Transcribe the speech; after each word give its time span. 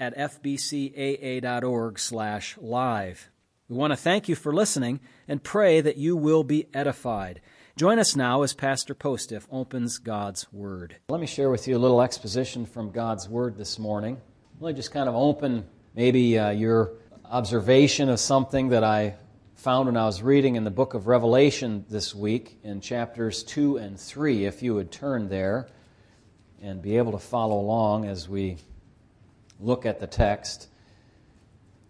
at 0.00 0.16
fbcaa.org 0.16 1.98
slash 1.98 2.56
live. 2.58 3.30
We 3.68 3.76
want 3.76 3.92
to 3.92 3.96
thank 3.96 4.28
you 4.28 4.34
for 4.34 4.54
listening 4.54 5.00
and 5.26 5.42
pray 5.42 5.80
that 5.80 5.96
you 5.96 6.16
will 6.16 6.44
be 6.44 6.68
edified. 6.72 7.40
Join 7.76 7.98
us 7.98 8.16
now 8.16 8.42
as 8.42 8.54
Pastor 8.54 8.94
Postiff 8.94 9.46
opens 9.50 9.98
God's 9.98 10.52
Word. 10.52 10.96
Let 11.08 11.20
me 11.20 11.26
share 11.26 11.50
with 11.50 11.68
you 11.68 11.76
a 11.76 11.78
little 11.78 12.00
exposition 12.00 12.64
from 12.64 12.90
God's 12.90 13.28
Word 13.28 13.56
this 13.56 13.78
morning. 13.78 14.20
Let 14.60 14.74
me 14.74 14.76
just 14.76 14.90
kind 14.90 15.08
of 15.08 15.14
open 15.14 15.66
maybe 15.94 16.38
uh, 16.38 16.50
your 16.50 16.92
observation 17.24 18.08
of 18.08 18.20
something 18.20 18.70
that 18.70 18.84
I 18.84 19.16
found 19.54 19.86
when 19.86 19.96
I 19.96 20.06
was 20.06 20.22
reading 20.22 20.56
in 20.56 20.64
the 20.64 20.70
book 20.70 20.94
of 20.94 21.08
Revelation 21.08 21.84
this 21.90 22.14
week 22.14 22.58
in 22.62 22.80
chapters 22.80 23.42
2 23.42 23.76
and 23.76 23.98
3. 23.98 24.46
If 24.46 24.62
you 24.62 24.74
would 24.74 24.90
turn 24.90 25.28
there 25.28 25.68
and 26.62 26.80
be 26.80 26.96
able 26.96 27.12
to 27.12 27.18
follow 27.18 27.60
along 27.60 28.06
as 28.06 28.28
we 28.28 28.56
look 29.60 29.86
at 29.86 30.00
the 30.00 30.06
text. 30.06 30.68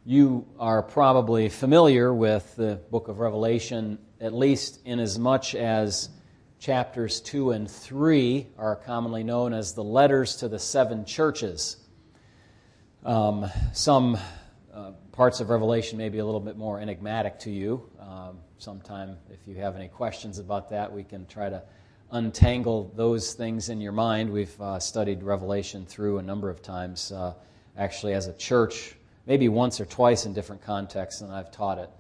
You 0.05 0.47
are 0.59 0.83
probably 0.83 1.49
familiar 1.49 2.15
with 2.15 2.57
the 2.57 2.81
book 2.91 3.09
of 3.09 3.19
Revelation, 3.19 3.99
at 4.21 4.33
least 4.33 4.81
in 4.85 5.01
as 5.01 5.19
much 5.19 5.55
as 5.55 6.09
chapters 6.59 7.21
2 7.21 7.53
and 7.53 7.71
3 7.71 8.47
are 8.57 8.77
commonly 8.77 9.23
known 9.23 9.53
as 9.53 9.75
the 9.75 9.85
letters 9.85 10.37
to 10.37 10.49
the 10.49 10.59
seven 10.59 11.05
churches. 11.05 11.77
Um, 13.05 13.51
some 13.73 14.19
uh, 14.73 14.93
parts 15.13 15.41
of 15.41 15.51
Revelation 15.51 15.99
may 15.99 16.09
be 16.09 16.19
a 16.19 16.25
little 16.25 16.41
bit 16.41 16.57
more 16.57 16.81
enigmatic 16.81 17.39
to 17.41 17.51
you. 17.51 17.89
Um, 18.01 18.39
sometime, 18.59 19.19
if 19.31 19.47
you 19.47 19.57
have 19.57 19.77
any 19.77 19.89
questions 19.89 20.39
about 20.39 20.71
that, 20.71 20.93
we 20.93 21.05
can 21.05 21.27
try 21.27 21.49
to 21.49 21.63
untangle 22.11 22.91
those 22.97 23.35
things 23.35 23.69
in 23.69 23.81
your 23.81 23.93
mind. 23.93 24.31
We've 24.31 24.61
uh, 24.61 24.79
studied 24.79 25.23
Revelation 25.23 25.85
through 25.85 26.19
a 26.19 26.23
number 26.23 26.49
of 26.49 26.63
times. 26.63 27.13
Uh, 27.13 27.35
actually 27.79 28.13
as 28.13 28.27
a 28.27 28.35
church, 28.35 28.97
maybe 29.27 29.49
once 29.49 29.81
or 29.81 29.87
twice 29.87 30.27
in 30.27 30.35
different 30.35 30.63
contexts, 30.63 31.23
and 31.23 31.33
I've 31.33 31.51
taught 31.51 31.79
it 31.79 31.91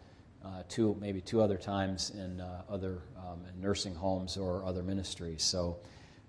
uh, 0.44 0.62
two, 0.68 0.96
maybe 1.00 1.20
two 1.20 1.40
other 1.40 1.56
times 1.56 2.10
in 2.10 2.40
uh, 2.40 2.62
other 2.68 2.98
um, 3.16 3.40
in 3.48 3.60
nursing 3.60 3.94
homes 3.94 4.36
or 4.36 4.64
other 4.64 4.82
ministries. 4.82 5.42
So 5.42 5.78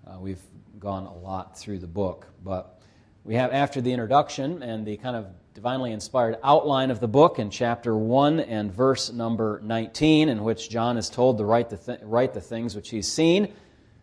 uh, 0.07 0.19
we've 0.19 0.41
gone 0.79 1.05
a 1.05 1.13
lot 1.13 1.57
through 1.57 1.79
the 1.79 1.87
book. 1.87 2.27
But 2.43 2.79
we 3.23 3.35
have, 3.35 3.51
after 3.51 3.81
the 3.81 3.91
introduction 3.91 4.63
and 4.63 4.85
the 4.85 4.97
kind 4.97 5.15
of 5.15 5.27
divinely 5.53 5.91
inspired 5.91 6.37
outline 6.43 6.91
of 6.91 6.99
the 6.99 7.07
book 7.07 7.39
in 7.39 7.49
chapter 7.49 7.95
1 7.95 8.39
and 8.39 8.71
verse 8.71 9.11
number 9.11 9.59
19, 9.63 10.29
in 10.29 10.43
which 10.43 10.69
John 10.69 10.97
is 10.97 11.09
told 11.09 11.37
to 11.39 11.45
write 11.45 11.69
the, 11.69 11.77
th- 11.77 11.99
write 12.03 12.33
the 12.33 12.41
things 12.41 12.75
which 12.75 12.89
he's 12.89 13.11
seen 13.11 13.53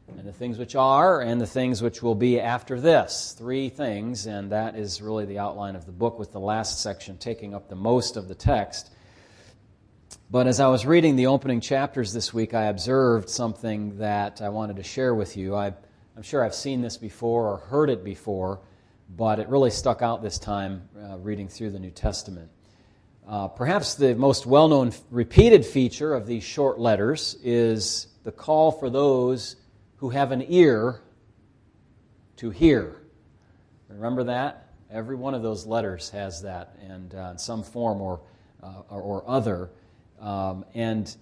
and 0.09 0.27
the 0.27 0.33
things 0.33 0.59
which 0.59 0.77
are, 0.77 1.21
and 1.21 1.41
the 1.41 1.47
things 1.47 1.83
which 1.83 2.03
will 2.03 2.15
be 2.15 2.41
after 2.41 2.81
this. 2.81 3.35
Three 3.37 3.69
things, 3.69 4.27
and 4.27 4.53
that 4.53 4.77
is 4.77 5.03
really 5.03 5.25
the 5.25 5.39
outline 5.39 5.75
of 5.75 5.85
the 5.85 5.93
book, 5.93 6.19
with 6.19 6.33
the 6.33 6.41
last 6.41 6.81
section 6.81 7.19
taking 7.19 7.55
up 7.55 7.69
the 7.69 7.75
most 7.75 8.17
of 8.17 8.29
the 8.29 8.35
text. 8.35 8.93
But 10.31 10.47
as 10.47 10.61
I 10.61 10.69
was 10.69 10.87
reading 10.87 11.17
the 11.17 11.27
opening 11.27 11.61
chapters 11.61 12.13
this 12.13 12.33
week, 12.33 12.55
I 12.55 12.65
observed 12.65 13.29
something 13.29 13.99
that 13.99 14.41
I 14.41 14.49
wanted 14.49 14.77
to 14.77 14.83
share 14.83 15.15
with 15.15 15.37
you. 15.37 15.55
I, 15.55 15.69
am 16.17 16.23
sure 16.23 16.45
I've 16.45 16.55
seen 16.55 16.83
this 16.83 16.97
before 16.97 17.49
or 17.49 17.57
heard 17.59 17.91
it 17.91 18.05
before, 18.05 18.61
but 19.09 19.39
it 19.39 19.49
really 19.49 19.71
stuck 19.71 20.03
out 20.03 20.23
this 20.23 20.39
time 20.39 20.89
uh, 21.01 21.19
reading 21.19 21.49
through 21.49 21.71
the 21.71 21.79
New 21.79 21.91
Testament. 21.91 22.51
Uh, 23.27 23.49
perhaps 23.49 23.95
the 23.95 24.15
most 24.15 24.47
well 24.47 24.69
known 24.69 24.93
repeated 25.11 25.67
feature 25.67 26.15
of 26.15 26.27
these 26.27 26.45
short 26.45 26.79
letters 26.79 27.37
is 27.43 28.07
the 28.23 28.33
call 28.33 28.71
for 28.71 28.89
those 28.89 29.57
who 29.97 30.11
have 30.11 30.33
an 30.33 30.45
ear 30.49 31.01
to 32.37 32.51
hear. 32.51 32.97
Remember 33.89 34.25
that? 34.25 34.69
Every 34.91 35.17
one 35.17 35.35
of 35.35 35.43
those 35.43 35.67
letters 35.67 36.11
has 36.11 36.43
that, 36.43 36.77
and 36.87 37.15
uh, 37.15 37.31
in 37.33 37.39
some 37.39 37.63
form 37.63 38.01
or, 38.01 38.21
uh, 38.63 38.83
or, 38.89 39.25
other. 39.27 39.71
Um, 40.21 40.65
and 40.75 41.15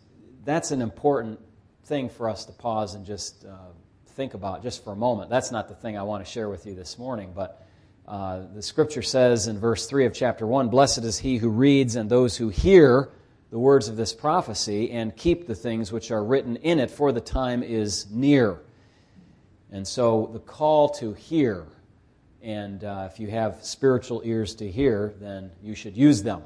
that's 0.44 0.70
an 0.70 0.82
important 0.82 1.40
thing 1.84 2.08
for 2.08 2.28
us 2.28 2.44
to 2.46 2.52
pause 2.52 2.94
and 2.94 3.06
just 3.06 3.44
uh, 3.44 3.56
think 4.08 4.34
about 4.34 4.62
just 4.62 4.84
for 4.84 4.92
a 4.92 4.96
moment. 4.96 5.30
That's 5.30 5.50
not 5.50 5.68
the 5.68 5.74
thing 5.74 5.96
I 5.96 6.02
want 6.02 6.24
to 6.24 6.30
share 6.30 6.48
with 6.48 6.66
you 6.66 6.74
this 6.74 6.98
morning, 6.98 7.32
but 7.34 7.66
uh, 8.06 8.42
the 8.54 8.62
scripture 8.62 9.02
says 9.02 9.46
in 9.46 9.58
verse 9.58 9.86
3 9.86 10.04
of 10.04 10.12
chapter 10.12 10.46
1 10.46 10.68
Blessed 10.68 10.98
is 10.98 11.18
he 11.18 11.38
who 11.38 11.48
reads 11.48 11.96
and 11.96 12.10
those 12.10 12.36
who 12.36 12.50
hear 12.50 13.10
the 13.54 13.60
words 13.60 13.86
of 13.86 13.94
this 13.94 14.12
prophecy 14.12 14.90
and 14.90 15.14
keep 15.14 15.46
the 15.46 15.54
things 15.54 15.92
which 15.92 16.10
are 16.10 16.24
written 16.24 16.56
in 16.56 16.80
it, 16.80 16.90
for 16.90 17.12
the 17.12 17.20
time 17.20 17.62
is 17.62 18.10
near. 18.10 18.60
And 19.70 19.86
so 19.86 20.28
the 20.32 20.40
call 20.40 20.88
to 20.94 21.12
hear, 21.12 21.64
and 22.42 22.82
uh, 22.82 23.08
if 23.12 23.20
you 23.20 23.28
have 23.28 23.64
spiritual 23.64 24.22
ears 24.24 24.56
to 24.56 24.68
hear, 24.68 25.14
then 25.20 25.52
you 25.62 25.76
should 25.76 25.96
use 25.96 26.24
them 26.24 26.42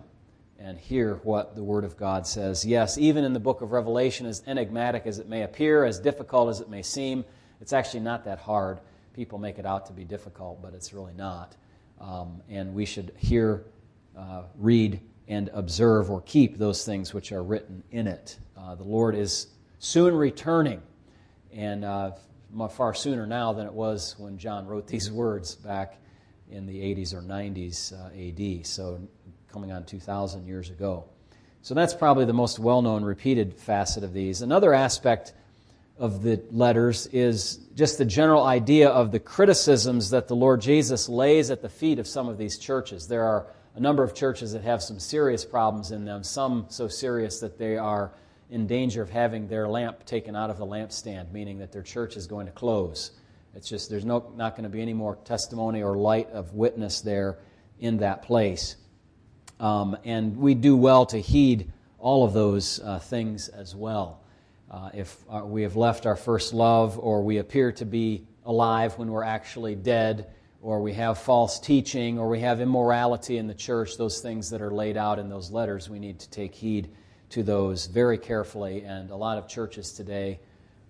and 0.59 0.77
hear 0.79 1.15
what 1.23 1.55
the 1.55 1.65
Word 1.65 1.85
of 1.85 1.97
God 1.97 2.27
says. 2.27 2.63
Yes, 2.67 2.99
even 2.99 3.25
in 3.25 3.33
the 3.33 3.41
book 3.41 3.63
of 3.63 3.73
Revelation, 3.73 4.27
as 4.27 4.43
enigmatic 4.47 5.07
as 5.07 5.19
it 5.19 5.31
may 5.31 5.45
appear, 5.45 5.87
as 5.87 5.99
difficult 5.99 6.51
as 6.51 6.61
it 6.61 6.69
may 6.69 6.83
seem, 6.83 7.25
it's 7.63 7.73
actually 7.73 8.01
not 8.01 8.27
that 8.27 8.39
hard. 8.39 8.81
People 9.15 9.39
make 9.39 9.59
it 9.59 9.65
out 9.65 9.87
to 9.87 9.95
be 9.95 10.05
difficult, 10.05 10.61
but 10.61 10.75
it's 10.75 10.93
really 10.93 11.15
not. 11.15 11.57
Um, 12.03 12.43
and 12.51 12.75
we 12.75 12.85
should 12.85 13.15
hear, 13.17 13.65
uh, 14.15 14.43
read, 14.59 15.01
and 15.29 15.51
observe 15.53 16.11
or 16.11 16.23
keep 16.23 16.57
those 16.57 16.85
things 16.85 17.13
which 17.13 17.31
are 17.33 17.43
written 17.43 17.85
in 17.91 18.07
it. 18.07 18.39
Uh, 18.57 18.75
the 18.75 18.83
Lord 18.83 19.15
is 19.15 19.47
soon 19.79 20.15
returning, 20.15 20.83
and 21.53 21.85
uh, 21.85 22.13
far 22.71 22.95
sooner 22.95 23.27
now 23.27 23.53
than 23.53 23.67
it 23.67 23.73
was 23.73 24.17
when 24.19 24.39
John 24.39 24.67
wrote 24.67 24.87
these 24.87 25.13
words 25.13 25.55
back 25.55 26.01
in 26.51 26.67
the 26.67 26.81
80s 26.81 27.13
or 27.13 27.21
90s 27.21 27.93
uh, 27.93 28.61
AD, 28.61 28.67
so 28.67 29.01
coming 29.53 29.71
on 29.71 29.85
2,000 29.85 30.47
years 30.47 30.71
ago. 30.71 31.05
So 31.61 31.75
that's 31.75 31.93
probably 31.93 32.25
the 32.25 32.33
most 32.33 32.59
well 32.59 32.81
known 32.81 33.05
repeated 33.05 33.55
facet 33.55 34.05
of 34.05 34.15
these. 34.15 34.41
Another 34.41 34.73
aspect 34.73 35.35
of 35.99 36.23
the 36.23 36.41
letters 36.51 37.07
is 37.09 37.59
just 37.75 37.99
the 37.99 38.05
general 38.05 38.45
idea 38.45 38.89
of 38.89 39.11
the 39.11 39.19
criticisms 39.19 40.11
that 40.11 40.29
the 40.29 40.37
Lord 40.37 40.61
Jesus 40.61 41.09
lays 41.09 41.51
at 41.51 41.61
the 41.61 41.69
feet 41.69 41.99
of 41.99 42.07
some 42.07 42.29
of 42.29 42.39
these 42.39 42.57
churches. 42.57 43.09
There 43.09 43.25
are 43.25 43.47
a 43.79 43.81
number 43.81 44.03
of 44.03 44.13
churches 44.13 44.53
that 44.53 44.63
have 44.63 44.83
some 44.83 44.99
serious 44.99 45.45
problems 45.45 45.93
in 45.93 46.05
them, 46.05 46.25
some 46.25 46.67
so 46.69 46.89
serious 46.89 47.39
that 47.39 47.59
they 47.59 47.77
are 47.77 48.11
in 48.51 48.67
danger 48.67 49.03
of 49.03 49.09
having 49.09 49.47
their 49.47 49.69
lamp 49.69 50.05
taken 50.05 50.35
out 50.35 50.51
of 50.51 50.59
the 50.59 50.67
lampstand, 50.67 51.31
meaning 51.31 51.59
that 51.59 51.71
their 51.71 51.83
church 51.83 52.17
is 52.17 52.27
going 52.27 52.47
to 52.47 52.53
close. 52.53 53.13
It's 53.55 53.69
just 53.69 53.89
there's 53.89 54.05
no, 54.05 54.33
not 54.37 54.57
going 54.57 54.65
to 54.65 54.69
be 54.69 54.83
any 54.83 54.95
more 54.95 55.15
testimony 55.25 55.81
or 55.81 55.97
light 55.97 56.29
of 56.31 56.55
witness 56.55 57.03
there 57.03 57.39
in 57.79 57.99
that 57.99 58.23
place. 58.23 58.75
Um, 59.61 59.97
and 60.05 60.37
we 60.37 60.55
do 60.55 60.77
well 60.77 61.07
to 61.07 61.21
heed 61.21 61.71
all 62.01 62.25
of 62.25 62.33
those 62.33 62.81
uh, 62.81 62.99
things 62.99 63.49
as 63.49 63.77
well. 63.77 64.21
Uh, 64.69 64.91
if 64.93 65.17
uh, 65.31 65.43
we 65.45 65.63
have 65.63 65.77
left 65.77 66.05
our 66.05 66.17
first 66.17 66.53
love, 66.53 66.99
or 66.99 67.23
we 67.23 67.39
appear 67.39 67.71
to 67.71 67.85
be 67.85 68.27
alive 68.45 68.99
when 68.99 69.09
we're 69.13 69.23
actually 69.23 69.77
dead, 69.77 70.27
or 70.61 70.81
we 70.81 70.93
have 70.95 71.19
false 71.19 71.61
teaching, 71.61 72.19
or 72.19 72.29
we 72.29 72.41
have 72.41 72.61
immorality 72.61 73.39
in 73.39 73.47
the 73.47 73.55
church, 73.55 73.97
those 73.97 74.21
things 74.21 74.51
that 74.51 74.61
are 74.61 74.73
laid 74.73 74.97
out 74.97 75.19
in 75.19 75.29
those 75.29 75.51
letters, 75.51 75.89
we 75.89 75.99
need 75.99 76.19
to 76.19 76.31
take 76.31 76.55
heed 76.55 76.89
to 77.31 77.43
those 77.43 77.87
very 77.87 78.19
carefully. 78.19 78.83
And 78.83 79.11
a 79.11 79.17
lot 79.17 79.39
of 79.39 79.47
churches 79.47 79.93
today 79.93 80.41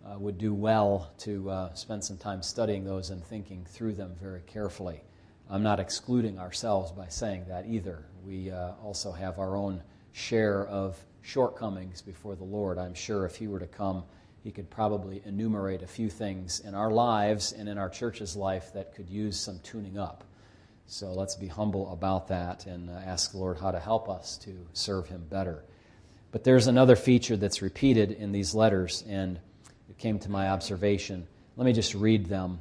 uh, 0.07 0.19
would 0.19 0.39
do 0.39 0.55
well 0.55 1.11
to 1.19 1.51
uh, 1.51 1.75
spend 1.75 2.03
some 2.03 2.17
time 2.17 2.43
studying 2.43 2.85
those 2.85 3.11
and 3.11 3.23
thinking 3.23 3.67
through 3.69 3.93
them 3.93 4.15
very 4.21 4.43
carefully. 4.47 5.03
I'm 5.51 5.63
not 5.63 5.81
excluding 5.81 6.39
ourselves 6.39 6.93
by 6.93 7.09
saying 7.09 7.47
that 7.49 7.67
either. 7.67 8.05
We 8.25 8.51
uh, 8.51 8.73
also 8.83 9.13
have 9.13 9.39
our 9.39 9.57
own 9.57 9.83
share 10.13 10.67
of 10.67 10.99
shortcomings 11.23 12.01
before 12.01 12.37
the 12.37 12.45
Lord. 12.45 12.79
I'm 12.79 12.95
sure 12.95 13.27
if 13.27 13.37
He 13.37 13.49
were 13.49 13.59
to 13.59 13.67
come, 13.67 14.05
he 14.43 14.51
could 14.51 14.71
probably 14.71 15.23
enumerate 15.25 15.83
a 15.83 15.87
few 15.87 16.09
things 16.09 16.61
in 16.61 16.75
our 16.75 16.91
lives 16.91 17.53
and 17.53 17.69
in 17.69 17.79
our 17.79 17.89
church's 17.89 18.37
life 18.37 18.73
that 18.73 18.95
could 18.95 19.09
use 19.09 19.39
some 19.39 19.59
tuning 19.61 19.99
up. 19.99 20.25
So 20.87 21.13
let's 21.13 21.35
be 21.35 21.49
humble 21.49 21.93
about 21.93 22.29
that 22.29 22.65
and 22.67 22.89
uh, 22.89 22.95
ask 23.05 23.33
the 23.33 23.39
Lord 23.39 23.59
how 23.59 23.71
to 23.71 23.79
help 23.79 24.09
us 24.09 24.39
to 24.39 24.67
serve 24.73 25.07
him 25.07 25.27
better. 25.29 25.65
But 26.31 26.45
there's 26.45 26.67
another 26.67 26.97
feature 26.97 27.37
that's 27.37 27.63
repeated 27.63 28.13
in 28.13 28.33
these 28.33 28.55
letters, 28.55 29.05
and 29.09 29.39
it 29.89 29.99
came 29.99 30.19
to 30.21 30.31
my 30.31 30.49
observation. 30.49 31.27
Let 31.57 31.67
me 31.67 31.73
just 31.73 31.95
read 31.95 32.27
them. 32.27 32.61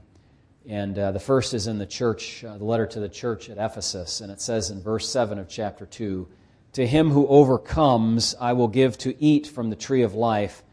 And 0.68 1.00
uh, 1.00 1.12
the 1.14 1.20
first 1.20 1.54
is 1.54 1.68
in 1.68 1.78
the 1.78 1.86
church, 1.86 2.44
uh, 2.44 2.58
the 2.58 2.66
letter 2.66 2.86
to 2.88 3.00
the 3.00 3.08
church 3.08 3.50
at 3.50 3.58
Ephesus, 3.58 4.20
and 4.20 4.32
it 4.32 4.42
says 4.42 4.70
in 4.70 4.82
verse 4.82 5.08
7 5.10 5.40
of 5.40 5.48
chapter 5.48 5.86
2 5.86 6.28
To 6.74 6.86
him 6.86 7.12
who 7.12 7.28
overcomes, 7.28 8.36
I 8.42 8.52
will 8.54 8.68
give 8.68 8.98
to 9.00 9.22
eat 9.24 9.48
from 9.48 9.70
the 9.70 9.78
tree 9.78 10.02
of 10.02 10.14
life, 10.14 10.64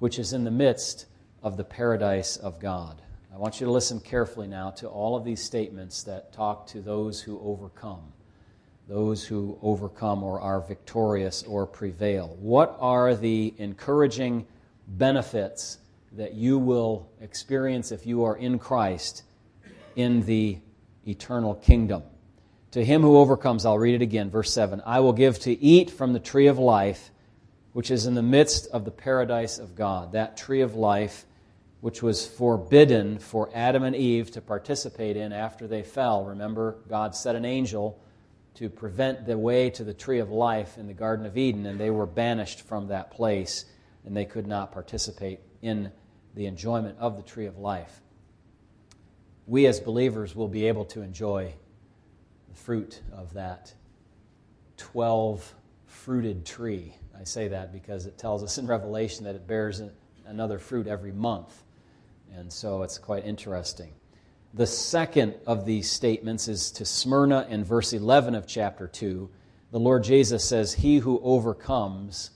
which 0.00 0.18
is 0.18 0.32
in 0.32 0.44
the 0.44 0.50
midst 0.50 1.06
of 1.42 1.56
the 1.56 1.64
paradise 1.64 2.36
of 2.36 2.58
God. 2.58 3.00
I 3.32 3.36
want 3.36 3.60
you 3.60 3.66
to 3.66 3.72
listen 3.72 4.00
carefully 4.00 4.48
now 4.48 4.70
to 4.72 4.88
all 4.88 5.14
of 5.14 5.24
these 5.24 5.42
statements 5.42 6.02
that 6.02 6.32
talk 6.32 6.66
to 6.68 6.80
those 6.80 7.20
who 7.20 7.40
overcome, 7.40 8.12
those 8.88 9.24
who 9.24 9.56
overcome 9.62 10.24
or 10.24 10.40
are 10.40 10.60
victorious 10.60 11.44
or 11.44 11.64
prevail. 11.66 12.36
What 12.40 12.76
are 12.80 13.14
the 13.14 13.54
encouraging 13.58 14.46
benefits 14.88 15.78
that 16.12 16.34
you 16.34 16.58
will 16.58 17.08
experience 17.20 17.92
if 17.92 18.04
you 18.04 18.24
are 18.24 18.36
in 18.36 18.58
Christ 18.58 19.22
in 19.94 20.22
the 20.22 20.58
eternal 21.06 21.54
kingdom? 21.54 22.02
To 22.72 22.84
him 22.84 23.02
who 23.02 23.16
overcomes, 23.16 23.64
I'll 23.64 23.78
read 23.78 23.94
it 23.94 24.02
again, 24.02 24.30
verse 24.30 24.52
7 24.52 24.82
I 24.84 25.00
will 25.00 25.12
give 25.12 25.38
to 25.40 25.52
eat 25.62 25.90
from 25.90 26.12
the 26.12 26.20
tree 26.20 26.46
of 26.46 26.58
life, 26.58 27.10
which 27.72 27.90
is 27.90 28.06
in 28.06 28.14
the 28.14 28.22
midst 28.22 28.66
of 28.68 28.84
the 28.84 28.90
paradise 28.90 29.58
of 29.58 29.74
God. 29.74 30.12
That 30.12 30.36
tree 30.36 30.60
of 30.60 30.74
life, 30.74 31.24
which 31.80 32.02
was 32.02 32.26
forbidden 32.26 33.18
for 33.18 33.50
Adam 33.54 33.82
and 33.84 33.96
Eve 33.96 34.30
to 34.32 34.40
participate 34.40 35.16
in 35.16 35.32
after 35.32 35.66
they 35.66 35.82
fell. 35.82 36.24
Remember, 36.24 36.78
God 36.88 37.14
set 37.14 37.36
an 37.36 37.44
angel 37.44 38.00
to 38.54 38.68
prevent 38.68 39.26
the 39.26 39.38
way 39.38 39.70
to 39.70 39.84
the 39.84 39.94
tree 39.94 40.18
of 40.18 40.30
life 40.30 40.76
in 40.76 40.86
the 40.86 40.92
Garden 40.92 41.24
of 41.24 41.38
Eden, 41.38 41.66
and 41.66 41.78
they 41.78 41.90
were 41.90 42.06
banished 42.06 42.62
from 42.62 42.88
that 42.88 43.10
place, 43.10 43.64
and 44.04 44.16
they 44.16 44.24
could 44.24 44.46
not 44.46 44.72
participate 44.72 45.40
in 45.62 45.92
the 46.34 46.46
enjoyment 46.46 46.98
of 46.98 47.16
the 47.16 47.22
tree 47.22 47.46
of 47.46 47.58
life. 47.58 48.00
We 49.46 49.66
as 49.66 49.80
believers 49.80 50.34
will 50.34 50.48
be 50.48 50.66
able 50.66 50.84
to 50.86 51.02
enjoy 51.02 51.54
the 52.48 52.56
fruit 52.56 53.00
of 53.12 53.34
that 53.34 53.74
12 54.76 55.54
fruited 55.86 56.46
tree. 56.46 56.94
I 57.20 57.24
say 57.24 57.48
that 57.48 57.72
because 57.72 58.06
it 58.06 58.16
tells 58.16 58.42
us 58.42 58.56
in 58.56 58.66
Revelation 58.68 59.24
that 59.24 59.34
it 59.34 59.46
bears 59.46 59.82
another 60.26 60.58
fruit 60.58 60.86
every 60.86 61.12
month. 61.12 61.64
And 62.32 62.50
so 62.50 62.82
it's 62.82 62.96
quite 62.96 63.26
interesting. 63.26 63.92
The 64.54 64.66
second 64.66 65.34
of 65.46 65.64
these 65.64 65.90
statements 65.90 66.48
is 66.48 66.70
to 66.72 66.84
Smyrna 66.84 67.46
in 67.50 67.62
verse 67.62 67.92
11 67.92 68.34
of 68.34 68.46
chapter 68.46 68.88
2. 68.88 69.28
The 69.70 69.78
Lord 69.78 70.02
Jesus 70.02 70.44
says, 70.44 70.72
He 70.72 70.98
who 70.98 71.20
overcomes 71.22 72.30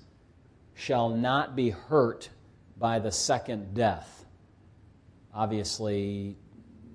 shall 0.75 1.09
not 1.09 1.57
be 1.57 1.71
hurt 1.71 2.29
by 2.77 2.99
the 2.99 3.11
second 3.11 3.75
death. 3.75 4.25
Obviously, 5.33 6.37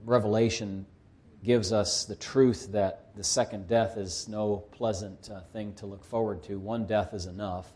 Revelation 0.06 0.86
gives 1.44 1.72
us 1.72 2.06
the 2.06 2.16
truth 2.16 2.72
that 2.72 3.16
the 3.16 3.24
second 3.24 3.68
death 3.68 3.98
is 3.98 4.28
no 4.28 4.58
pleasant 4.72 5.30
uh, 5.34 5.42
thing 5.54 5.74
to 5.76 5.86
look 5.86 6.04
forward 6.04 6.44
to. 6.44 6.60
One 6.60 6.86
death 6.86 7.14
is 7.14 7.26
enough, 7.26 7.74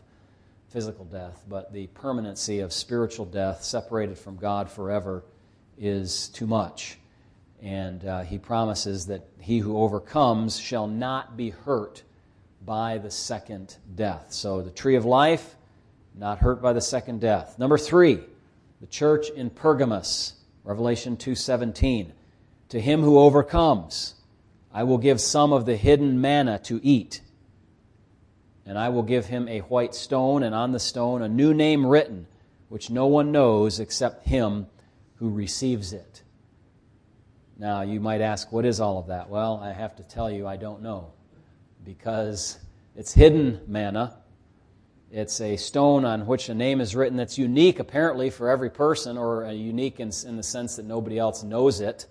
physical 0.74 1.04
death, 1.04 1.44
but 1.48 1.72
the 1.72 1.86
permanency 1.86 2.58
of 2.58 2.72
spiritual 2.72 3.24
death, 3.24 3.62
separated 3.62 4.18
from 4.18 4.34
God 4.34 4.68
forever, 4.68 5.22
is 5.78 6.26
too 6.30 6.48
much. 6.48 6.98
And 7.62 8.04
uh, 8.04 8.22
he 8.22 8.38
promises 8.38 9.06
that 9.06 9.24
he 9.38 9.60
who 9.60 9.78
overcomes 9.78 10.58
shall 10.58 10.88
not 10.88 11.36
be 11.36 11.50
hurt 11.50 12.02
by 12.66 12.98
the 12.98 13.12
second 13.12 13.76
death. 13.94 14.32
So 14.32 14.62
the 14.62 14.72
tree 14.72 14.96
of 14.96 15.04
life, 15.04 15.54
not 16.12 16.38
hurt 16.38 16.60
by 16.60 16.72
the 16.72 16.80
second 16.80 17.20
death. 17.20 17.56
Number 17.56 17.78
three, 17.78 18.18
the 18.80 18.88
church 18.88 19.30
in 19.30 19.50
Pergamos, 19.50 20.32
Revelation 20.64 21.16
2:17. 21.16 22.10
To 22.70 22.80
him 22.80 23.02
who 23.02 23.16
overcomes, 23.16 24.16
I 24.72 24.82
will 24.82 24.98
give 24.98 25.20
some 25.20 25.52
of 25.52 25.66
the 25.66 25.76
hidden 25.76 26.20
manna 26.20 26.58
to 26.64 26.80
eat. 26.82 27.20
And 28.66 28.78
I 28.78 28.88
will 28.88 29.02
give 29.02 29.26
him 29.26 29.46
a 29.48 29.60
white 29.60 29.94
stone, 29.94 30.42
and 30.42 30.54
on 30.54 30.72
the 30.72 30.80
stone 30.80 31.22
a 31.22 31.28
new 31.28 31.52
name 31.52 31.84
written, 31.84 32.26
which 32.68 32.90
no 32.90 33.06
one 33.06 33.30
knows 33.30 33.78
except 33.78 34.26
him 34.26 34.66
who 35.16 35.30
receives 35.30 35.92
it. 35.92 36.22
Now, 37.56 37.82
you 37.82 38.00
might 38.00 38.20
ask, 38.20 38.50
what 38.50 38.64
is 38.64 38.80
all 38.80 38.98
of 38.98 39.06
that? 39.08 39.28
Well, 39.28 39.60
I 39.62 39.72
have 39.72 39.94
to 39.96 40.02
tell 40.02 40.30
you, 40.30 40.46
I 40.46 40.56
don't 40.56 40.82
know. 40.82 41.12
Because 41.84 42.58
it's 42.96 43.12
hidden 43.12 43.60
manna. 43.66 44.16
It's 45.12 45.40
a 45.40 45.56
stone 45.56 46.04
on 46.04 46.26
which 46.26 46.48
a 46.48 46.54
name 46.54 46.80
is 46.80 46.96
written 46.96 47.16
that's 47.16 47.38
unique, 47.38 47.78
apparently, 47.78 48.30
for 48.30 48.50
every 48.50 48.70
person, 48.70 49.16
or 49.16 49.48
unique 49.52 50.00
in, 50.00 50.10
in 50.26 50.36
the 50.36 50.42
sense 50.42 50.76
that 50.76 50.86
nobody 50.86 51.18
else 51.18 51.44
knows 51.44 51.80
it. 51.80 52.06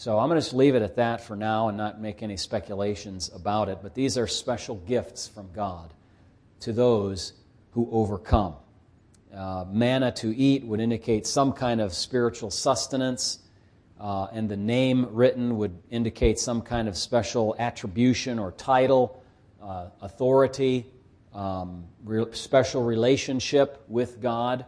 So 0.00 0.18
I'm 0.18 0.30
going 0.30 0.40
to 0.40 0.46
just 0.46 0.54
leave 0.54 0.76
it 0.76 0.80
at 0.80 0.96
that 0.96 1.20
for 1.20 1.36
now 1.36 1.68
and 1.68 1.76
not 1.76 2.00
make 2.00 2.22
any 2.22 2.38
speculations 2.38 3.30
about 3.34 3.68
it. 3.68 3.80
But 3.82 3.94
these 3.94 4.16
are 4.16 4.26
special 4.26 4.76
gifts 4.76 5.28
from 5.28 5.50
God 5.52 5.92
to 6.60 6.72
those 6.72 7.34
who 7.72 7.86
overcome. 7.92 8.54
Uh, 9.30 9.66
manna 9.70 10.10
to 10.12 10.34
eat 10.34 10.64
would 10.64 10.80
indicate 10.80 11.26
some 11.26 11.52
kind 11.52 11.82
of 11.82 11.92
spiritual 11.92 12.50
sustenance, 12.50 13.40
uh, 14.00 14.28
and 14.32 14.48
the 14.48 14.56
name 14.56 15.06
written 15.10 15.58
would 15.58 15.78
indicate 15.90 16.38
some 16.38 16.62
kind 16.62 16.88
of 16.88 16.96
special 16.96 17.54
attribution 17.58 18.38
or 18.38 18.52
title, 18.52 19.22
uh, 19.62 19.88
authority, 20.00 20.86
um, 21.34 21.84
re- 22.06 22.24
special 22.32 22.82
relationship 22.82 23.84
with 23.86 24.22
God. 24.22 24.64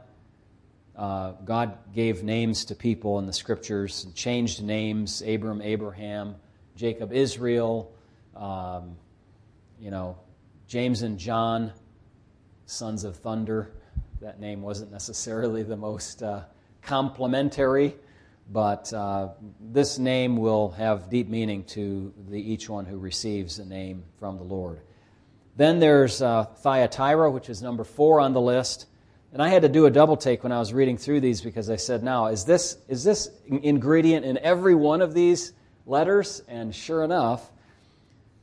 Uh, 0.97 1.33
God 1.45 1.79
gave 1.95 2.23
names 2.23 2.67
to 2.67 2.75
people 2.75 3.19
in 3.19 3.27
the 3.27 3.33
scriptures, 3.33 4.05
and 4.05 4.15
changed 4.15 4.63
names 4.63 5.23
Abram, 5.23 5.63
Abraham, 5.63 6.37
Jacob, 6.77 7.13
Israel, 7.13 7.93
um, 8.37 8.97
you 9.81 9.91
know, 9.91 10.19
James 10.69 11.03
and 11.03 11.19
John, 11.19 11.73
sons 12.67 13.05
of 13.05 13.17
thunder. 13.17 13.73
That 14.21 14.39
name 14.39 14.63
wasn't 14.63 14.93
necessarily 14.93 15.63
the 15.63 15.77
most 15.77 16.23
uh, 16.23 16.43
complimentary, 16.83 17.95
but 18.51 18.93
uh, 18.93 19.31
this 19.61 19.99
name 19.99 20.37
will 20.37 20.71
have 20.73 21.09
deep 21.11 21.29
meaning 21.29 21.65
to 21.65 22.13
the, 22.29 22.39
each 22.39 22.69
one 22.69 22.85
who 22.85 22.99
receives 22.99 23.59
a 23.59 23.65
name 23.65 24.05
from 24.19 24.37
the 24.37 24.45
Lord. 24.45 24.81
Then 25.57 25.81
there's 25.81 26.23
uh, 26.23 26.45
Thyatira, 26.45 27.31
which 27.31 27.51
is 27.51 27.63
number 27.63 27.85
four 27.85 28.21
on 28.21 28.33
the 28.33 28.41
list. 28.41 28.87
And 29.33 29.41
I 29.41 29.49
had 29.49 29.63
to 29.63 29.69
do 29.69 29.87
a 29.87 29.91
double 29.91 30.17
take 30.17 30.43
when 30.43 30.53
I 30.53 30.59
was 30.59 30.75
reading 30.75 30.99
through 30.99 31.21
these 31.21 31.41
because 31.41 31.71
I 31.71 31.77
said, 31.77 32.03
now, 32.03 32.27
is 32.27 32.45
this, 32.45 32.77
is 32.87 33.03
this 33.03 33.31
ingredient 33.47 34.27
in 34.27 34.37
every 34.39 34.75
one 34.75 35.01
of 35.01 35.15
these 35.15 35.55
letters? 35.87 36.43
And 36.49 36.75
sure 36.75 37.03
enough, 37.03 37.51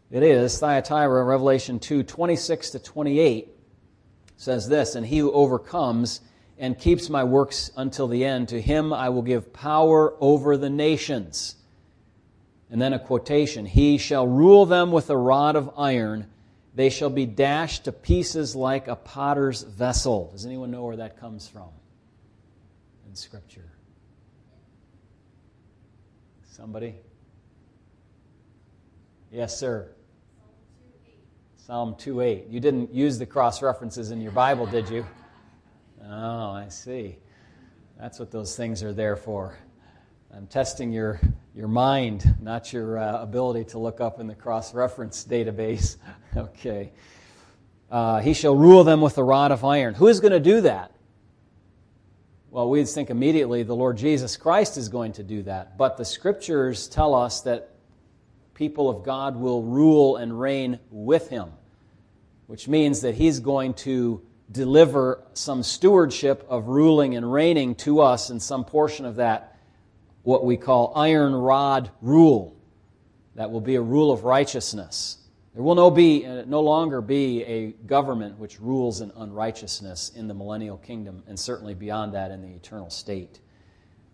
it 0.10 0.24
is. 0.24 0.58
Thyatira, 0.58 1.24
Revelation 1.24 1.80
2 1.80 2.02
26 2.02 2.72
to 2.72 2.80
28 2.80 3.50
says 4.36 4.68
this 4.68 4.96
And 4.96 5.06
he 5.06 5.20
who 5.20 5.32
overcomes 5.32 6.22
and 6.58 6.78
keeps 6.78 7.08
my 7.08 7.24
works 7.24 7.72
until 7.78 8.08
the 8.08 8.26
end, 8.26 8.50
to 8.50 8.60
him 8.60 8.92
I 8.92 9.10
will 9.10 9.22
give 9.22 9.54
power 9.54 10.16
over 10.20 10.58
the 10.58 10.72
nations. 10.72 11.56
And 12.72 12.82
then 12.82 12.94
a 12.94 13.00
quotation 13.00 13.66
He 13.66 13.98
shall 13.98 14.28
rule 14.28 14.66
them 14.66 14.92
with 14.92 15.10
a 15.10 15.18
rod 15.18 15.56
of 15.56 15.72
iron 15.78 16.28
they 16.76 16.90
shall 16.90 17.10
be 17.10 17.26
dashed 17.26 17.86
to 17.86 17.92
pieces 17.92 18.56
like 18.56 18.88
a 18.88 18.96
potter's 18.96 19.64
vessel. 19.64 20.30
Does 20.32 20.46
anyone 20.46 20.72
know 20.72 20.84
where 20.84 20.98
that 20.98 21.20
comes 21.20 21.48
from 21.48 21.70
in 23.08 23.16
Scripture? 23.16 23.72
Somebody? 26.50 26.96
Yes, 29.32 29.58
sir. 29.58 29.90
Psalm 31.56 31.96
2:8. 31.96 32.50
You 32.50 32.60
didn't 32.60 32.94
use 32.94 33.20
the 33.20 33.26
cross 33.26 33.62
references 33.62 34.12
in 34.12 34.22
your 34.22 34.32
Bible, 34.32 34.66
did 34.66 34.90
you? 34.90 35.06
Oh, 36.12 36.52
I 36.52 36.70
see. 36.70 37.20
That's 38.00 38.18
what 38.18 38.32
those 38.32 38.56
things 38.56 38.82
are 38.82 38.94
there 38.94 39.16
for. 39.16 39.60
I'm 40.32 40.46
testing 40.46 40.94
your, 40.94 41.20
your 41.56 41.68
mind, 41.68 42.36
not 42.40 42.72
your 42.72 43.00
uh, 43.00 43.22
ability 43.22 43.66
to 43.72 43.80
look 43.80 44.00
up 44.00 44.20
in 44.20 44.28
the 44.28 44.36
cross 44.36 44.76
reference 44.76 45.26
database. 45.26 45.98
okay. 46.38 46.92
Uh, 47.90 48.20
he 48.20 48.34
shall 48.36 48.56
rule 48.56 48.84
them 48.84 49.02
with 49.02 49.18
a 49.18 49.24
rod 49.24 49.52
of 49.52 49.66
iron. 49.66 49.96
Who 49.96 50.08
is 50.08 50.20
going 50.20 50.32
to 50.32 50.40
do 50.40 50.62
that? 50.62 50.92
Well, 52.52 52.70
we'd 52.70 52.88
think 52.88 53.10
immediately 53.10 53.64
the 53.64 53.76
Lord 53.76 53.98
Jesus 53.98 54.38
Christ 54.38 54.78
is 54.78 54.88
going 54.88 55.14
to 55.14 55.24
do 55.24 55.42
that. 55.44 55.78
But 55.80 55.98
the 55.98 56.06
scriptures 56.06 56.88
tell 56.88 57.16
us 57.16 57.42
that 57.42 57.72
people 58.54 58.88
of 58.88 59.04
God 59.04 59.36
will 59.36 59.64
rule 59.64 60.18
and 60.18 60.40
reign 60.40 60.80
with 60.92 61.30
him, 61.30 61.50
which 62.46 62.68
means 62.68 63.02
that 63.02 63.16
he's 63.16 63.40
going 63.40 63.74
to 63.76 64.22
deliver 64.52 65.24
some 65.34 65.64
stewardship 65.64 66.46
of 66.50 66.68
ruling 66.68 67.16
and 67.16 67.34
reigning 67.34 67.74
to 67.76 68.02
us 68.02 68.30
in 68.30 68.40
some 68.40 68.64
portion 68.64 69.06
of 69.06 69.16
that 69.16 69.49
what 70.24 70.46
we 70.46 70.58
call 70.58 70.94
iron 70.96 71.34
rod 71.34 71.92
rule. 72.02 72.56
That 73.36 73.52
will 73.52 73.62
be 73.62 73.76
a 73.76 73.82
rule 73.82 74.12
of 74.12 74.24
righteousness. 74.24 75.18
There 75.54 75.64
will 75.64 75.76
no, 75.76 75.90
be, 75.90 76.26
uh, 76.26 76.44
no 76.46 76.62
longer 76.62 77.02
be 77.02 77.44
a 77.44 77.72
government 77.86 78.38
which 78.38 78.60
rules 78.60 79.02
in 79.02 79.12
unrighteousness 79.16 80.12
in 80.16 80.28
the 80.28 80.34
millennial 80.34 80.78
kingdom, 80.78 81.24
and 81.28 81.40
certainly 81.40 81.74
beyond 81.74 82.14
that 82.14 82.32
in 82.32 82.42
the 82.42 82.50
eternal 82.50 82.90
state. 82.90 83.40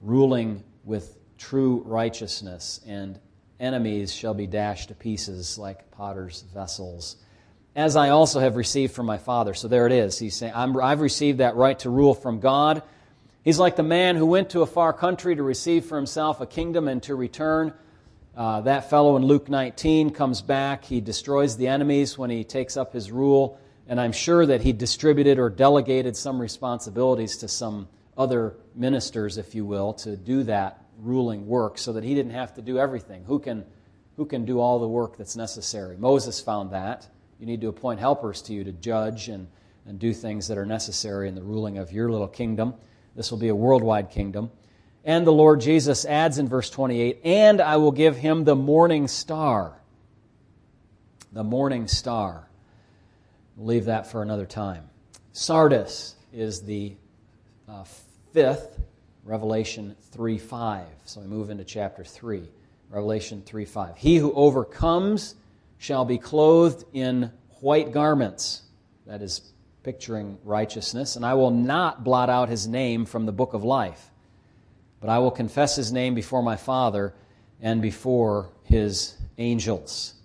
Ruling 0.01 0.63
with 0.83 1.17
true 1.37 1.83
righteousness, 1.85 2.81
and 2.87 3.19
enemies 3.59 4.13
shall 4.13 4.33
be 4.33 4.47
dashed 4.47 4.89
to 4.89 4.95
pieces 4.95 5.57
like 5.57 5.91
potter's 5.91 6.43
vessels. 6.53 7.17
as 7.75 7.97
I 7.97 8.09
also 8.09 8.39
have 8.39 8.55
received 8.55 8.93
from 8.93 9.05
my 9.05 9.17
Father. 9.17 9.53
So 9.53 9.67
there 9.67 9.85
it 9.85 9.91
is. 9.91 10.17
He's 10.17 10.35
saying, 10.35 10.53
i 10.53 10.89
have 10.89 11.01
received 11.01 11.39
that 11.39 11.55
right 11.55 11.77
to 11.79 11.89
rule 11.89 12.13
from 12.13 12.39
God. 12.39 12.83
He's 13.45 13.59
like 13.59 13.75
the 13.75 13.83
man 13.83 14.15
who 14.15 14.25
went 14.25 14.49
to 14.49 14.63
a 14.63 14.65
far 14.65 14.91
country 14.91 15.35
to 15.35 15.43
receive 15.43 15.85
for 15.85 15.97
himself 15.97 16.41
a 16.41 16.47
kingdom 16.47 16.87
and 16.87 17.01
to 17.03 17.13
return. 17.13 17.75
Uh, 18.35 18.61
that 18.61 18.89
fellow 18.89 19.17
in 19.17 19.23
Luke 19.23 19.49
19 19.49 20.09
comes 20.09 20.41
back. 20.41 20.83
He 20.83 20.99
destroys 20.99 21.55
the 21.55 21.67
enemies 21.67 22.17
when 22.17 22.31
he 22.31 22.43
takes 22.43 22.75
up 22.75 22.91
his 22.91 23.11
rule. 23.11 23.59
And 23.87 24.01
I'm 24.01 24.13
sure 24.13 24.47
that 24.47 24.61
he 24.61 24.73
distributed 24.73 25.37
or 25.37 25.51
delegated 25.51 26.17
some 26.17 26.41
responsibilities 26.41 27.37
to 27.37 27.47
some 27.47 27.87
other 28.17 28.55
ministers, 28.73 29.37
if 29.37 29.53
you 29.53 29.63
will, 29.63 29.93
to 29.93 30.17
do 30.17 30.41
that 30.45 30.83
ruling 30.97 31.45
work 31.45 31.77
so 31.77 31.93
that 31.93 32.03
he 32.03 32.15
didn't 32.15 32.31
have 32.31 32.55
to 32.55 32.63
do 32.63 32.79
everything. 32.79 33.25
Who 33.25 33.37
can, 33.37 33.63
who 34.17 34.25
can 34.25 34.45
do 34.45 34.59
all 34.59 34.79
the 34.79 34.87
work 34.87 35.17
that's 35.17 35.35
necessary? 35.35 35.97
Moses 35.97 36.41
found 36.41 36.71
that. 36.71 37.07
You 37.39 37.45
need 37.45 37.61
to 37.61 37.67
appoint 37.67 37.99
helpers 37.99 38.41
to 38.43 38.53
you 38.53 38.63
to 38.63 38.71
judge 38.71 39.29
and, 39.29 39.47
and 39.85 39.99
do 39.99 40.15
things 40.15 40.47
that 40.47 40.57
are 40.57 40.65
necessary 40.65 41.29
in 41.29 41.35
the 41.35 41.43
ruling 41.43 41.77
of 41.77 41.91
your 41.91 42.09
little 42.09 42.27
kingdom. 42.27 42.73
This 43.15 43.31
will 43.31 43.37
be 43.37 43.47
a 43.47 43.55
worldwide 43.55 44.11
kingdom. 44.11 44.51
And 45.03 45.25
the 45.25 45.31
Lord 45.31 45.61
Jesus 45.61 46.03
adds 46.05 46.39
in 46.39 46.47
verse 46.47 46.69
28 46.69 47.21
And 47.23 47.61
I 47.61 47.77
will 47.77 47.91
give 47.91 48.17
him 48.17 48.43
the 48.43 48.55
morning 48.55 49.07
star. 49.07 49.79
The 51.31 51.43
morning 51.43 51.87
star. 51.87 52.47
We'll 53.55 53.67
leave 53.67 53.85
that 53.85 54.11
for 54.11 54.21
another 54.21 54.45
time. 54.45 54.89
Sardis 55.31 56.15
is 56.33 56.61
the 56.61 56.95
uh, 57.69 57.83
fifth, 58.33 58.79
Revelation 59.23 59.95
3 60.11 60.37
5. 60.37 60.85
So 61.05 61.21
we 61.21 61.27
move 61.27 61.49
into 61.49 61.63
chapter 61.63 62.03
3. 62.03 62.43
Revelation 62.89 63.41
3 63.45 63.65
5. 63.65 63.97
He 63.97 64.17
who 64.17 64.33
overcomes 64.33 65.35
shall 65.77 66.05
be 66.05 66.17
clothed 66.17 66.85
in 66.93 67.31
white 67.61 67.91
garments. 67.91 68.63
That 69.05 69.21
is 69.21 69.41
picturing 69.85 70.39
righteousness. 70.43 71.15
And 71.15 71.23
I 71.23 71.35
will 71.35 71.51
not 71.51 72.03
blot 72.03 72.27
out 72.27 72.49
his 72.49 72.67
name 72.67 73.05
from 73.05 73.27
the 73.27 73.31
book 73.31 73.53
of 73.53 73.63
life, 73.63 74.09
but 74.99 75.11
I 75.11 75.19
will 75.19 75.29
confess 75.29 75.75
his 75.75 75.91
name 75.91 76.15
before 76.15 76.41
my 76.41 76.55
Father 76.55 77.13
and 77.61 77.83
before 77.83 78.49
his 78.63 79.15
angels. 79.37 80.15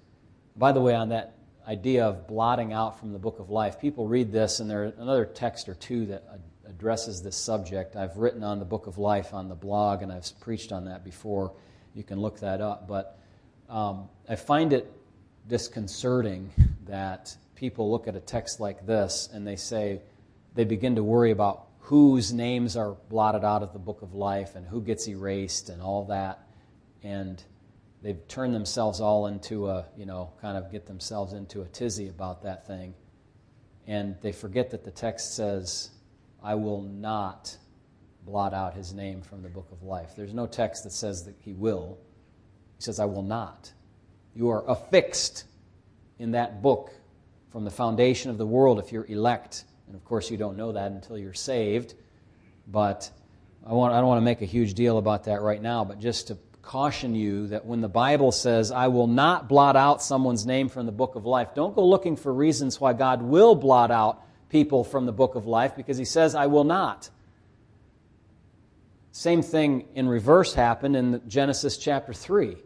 By 0.57 0.73
the 0.73 0.81
way, 0.81 0.95
on 0.95 1.11
that 1.11 1.37
idea 1.69 2.07
of 2.07 2.27
blotting 2.27 2.73
out 2.73 2.99
from 2.99 3.13
the 3.13 3.19
book 3.19 3.39
of 3.39 3.51
life, 3.51 3.79
people 3.79 4.09
read 4.09 4.33
this, 4.33 4.61
and 4.61 4.71
there's 4.71 4.95
another 4.99 5.27
text 5.27 5.69
or 5.69 5.75
two 5.75 6.07
that 6.07 6.25
addresses 6.67 7.21
this 7.21 7.37
subject. 7.37 7.97
I've 7.97 8.17
written 8.17 8.43
on 8.43 8.61
the 8.61 8.65
book 8.65 8.87
of 8.87 8.97
life 8.97 9.35
on 9.35 9.51
the 9.51 9.55
blog, 9.55 10.01
and 10.01 10.11
I've 10.11 10.27
preached 10.41 10.73
on 10.73 10.87
that 10.87 11.05
before. 11.05 11.53
You 11.95 12.03
can 12.03 12.19
look 12.19 12.41
that 12.41 12.63
up. 12.63 12.89
But 12.89 13.19
um, 13.69 14.09
I 14.27 14.37
find 14.37 14.73
it 14.73 14.91
disconcerting 15.49 16.51
that 16.87 17.37
people 17.61 17.91
look 17.91 18.09
at 18.09 18.17
a 18.17 18.21
text 18.21 18.59
like 18.59 18.87
this 18.87 19.29
and 19.35 19.47
they 19.47 19.55
say, 19.55 20.01
they 20.55 20.65
begin 20.65 20.97
to 20.97 21.05
worry 21.05 21.31
about 21.31 21.67
whose 21.79 22.33
names 22.33 22.75
are 22.75 22.93
blotted 23.11 23.45
out 23.45 23.63
of 23.63 23.75
the 23.75 23.79
book 23.79 24.01
of 24.01 24.15
life 24.15 24.55
and 24.55 24.67
who 24.67 24.81
gets 24.81 25.07
erased 25.07 25.69
and 25.69 25.83
all 25.83 26.07
that. 26.07 26.49
And 27.03 27.43
they've 28.03 28.27
turned 28.29 28.55
themselves 28.55 29.03
all 29.03 29.27
into 29.27 29.69
a, 29.69 29.85
you 29.95 30.07
know, 30.07 30.33
kind 30.41 30.57
of 30.57 30.73
get 30.73 30.87
themselves 30.87 31.35
into 31.35 31.61
a 31.61 31.67
tizzy 31.67 32.09
about 32.09 32.43
that 32.45 32.67
thing. 32.67 32.95
And 33.87 34.17
they 34.23 34.33
forget 34.33 34.71
that 34.71 34.83
the 34.83 34.91
text 34.91 35.37
says, 35.37 35.91
I 36.43 36.55
will 36.55 36.81
not 36.81 37.59
blot 38.25 38.55
out 38.55 38.73
his 38.73 38.95
name 38.95 39.21
from 39.21 39.43
the 39.43 39.51
book 39.51 39.69
of 39.71 39.83
life. 39.83 40.13
There's 40.17 40.33
no 40.33 40.47
text 40.47 40.85
that 40.85 40.93
says 40.93 41.25
that 41.27 41.35
he 41.41 41.53
will. 41.53 41.99
He 42.79 42.85
says, 42.85 42.99
I 42.99 43.05
will 43.05 43.23
not. 43.23 43.71
You 44.35 44.49
are 44.49 44.67
affixed 44.67 45.45
in 46.19 46.31
that 46.31 46.63
book 46.63 46.93
from 47.51 47.65
the 47.65 47.71
foundation 47.71 48.31
of 48.31 48.39
the 48.39 48.47
world 48.47 48.79
if 48.79 48.93
you're 48.93 49.07
elect. 49.07 49.65
And 49.87 49.97
of 49.97 50.05
course, 50.05 50.31
you 50.31 50.37
don't 50.37 50.57
know 50.57 50.73
that 50.73 50.93
until 50.93 51.19
you're 51.19 51.35
saved. 51.35 51.95
But 52.67 53.11
I, 53.67 53.73
want, 53.73 53.93
I 53.93 53.99
don't 53.99 54.07
want 54.07 54.19
to 54.19 54.25
make 54.25 54.43
a 54.43 54.47
huge 54.47 54.75
deal 54.75 54.99
about 54.99 55.25
that 55.25 55.43
right 55.43 55.61
now, 55.61 55.85
but 55.85 55.99
just 55.99 56.29
to 56.29 56.39
caution 56.63 57.15
you 57.15 57.49
that 57.49 57.65
when 57.67 57.81
the 57.81 57.89
Bible 57.89 58.31
says, 58.33 58.71
I 58.71 58.89
will 58.89 59.09
not 59.09 59.49
blot 59.49 59.77
out 59.77 60.03
someone's 60.03 60.47
name 60.47 60.69
from 60.69 60.87
the 60.87 60.93
book 60.93 61.17
of 61.17 61.27
life, 61.27 61.55
don't 61.55 61.75
go 61.75 61.85
looking 61.87 62.17
for 62.17 62.33
reasons 62.33 62.81
why 62.81 62.93
God 62.93 63.23
will 63.23 63.55
blot 63.55 63.91
out 63.91 64.23
people 64.49 64.85
from 64.85 65.07
the 65.07 65.13
book 65.13 65.35
of 65.35 65.47
life 65.47 65.75
because 65.77 65.97
he 65.97 66.05
says, 66.05 66.35
I 66.35 66.47
will 66.47 66.65
not. 66.65 67.11
Same 69.13 69.43
thing 69.43 69.87
in 69.95 70.09
reverse 70.09 70.55
happened 70.55 70.95
in 70.95 71.23
Genesis 71.27 71.77
chapter 71.77 72.13
3. 72.13 72.57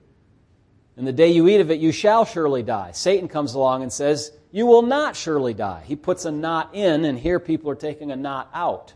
In 0.96 1.04
the 1.04 1.12
day 1.12 1.30
you 1.30 1.48
eat 1.48 1.60
of 1.60 1.70
it, 1.70 1.80
you 1.80 1.90
shall 1.90 2.24
surely 2.24 2.62
die. 2.62 2.92
Satan 2.92 3.28
comes 3.28 3.54
along 3.54 3.82
and 3.82 3.92
says, 3.92 4.30
You 4.54 4.66
will 4.66 4.82
not 4.82 5.16
surely 5.16 5.52
die. 5.52 5.82
He 5.84 5.96
puts 5.96 6.26
a 6.26 6.30
not 6.30 6.76
in, 6.76 7.04
and 7.04 7.18
here 7.18 7.40
people 7.40 7.72
are 7.72 7.74
taking 7.74 8.12
a 8.12 8.16
not 8.16 8.48
out. 8.54 8.92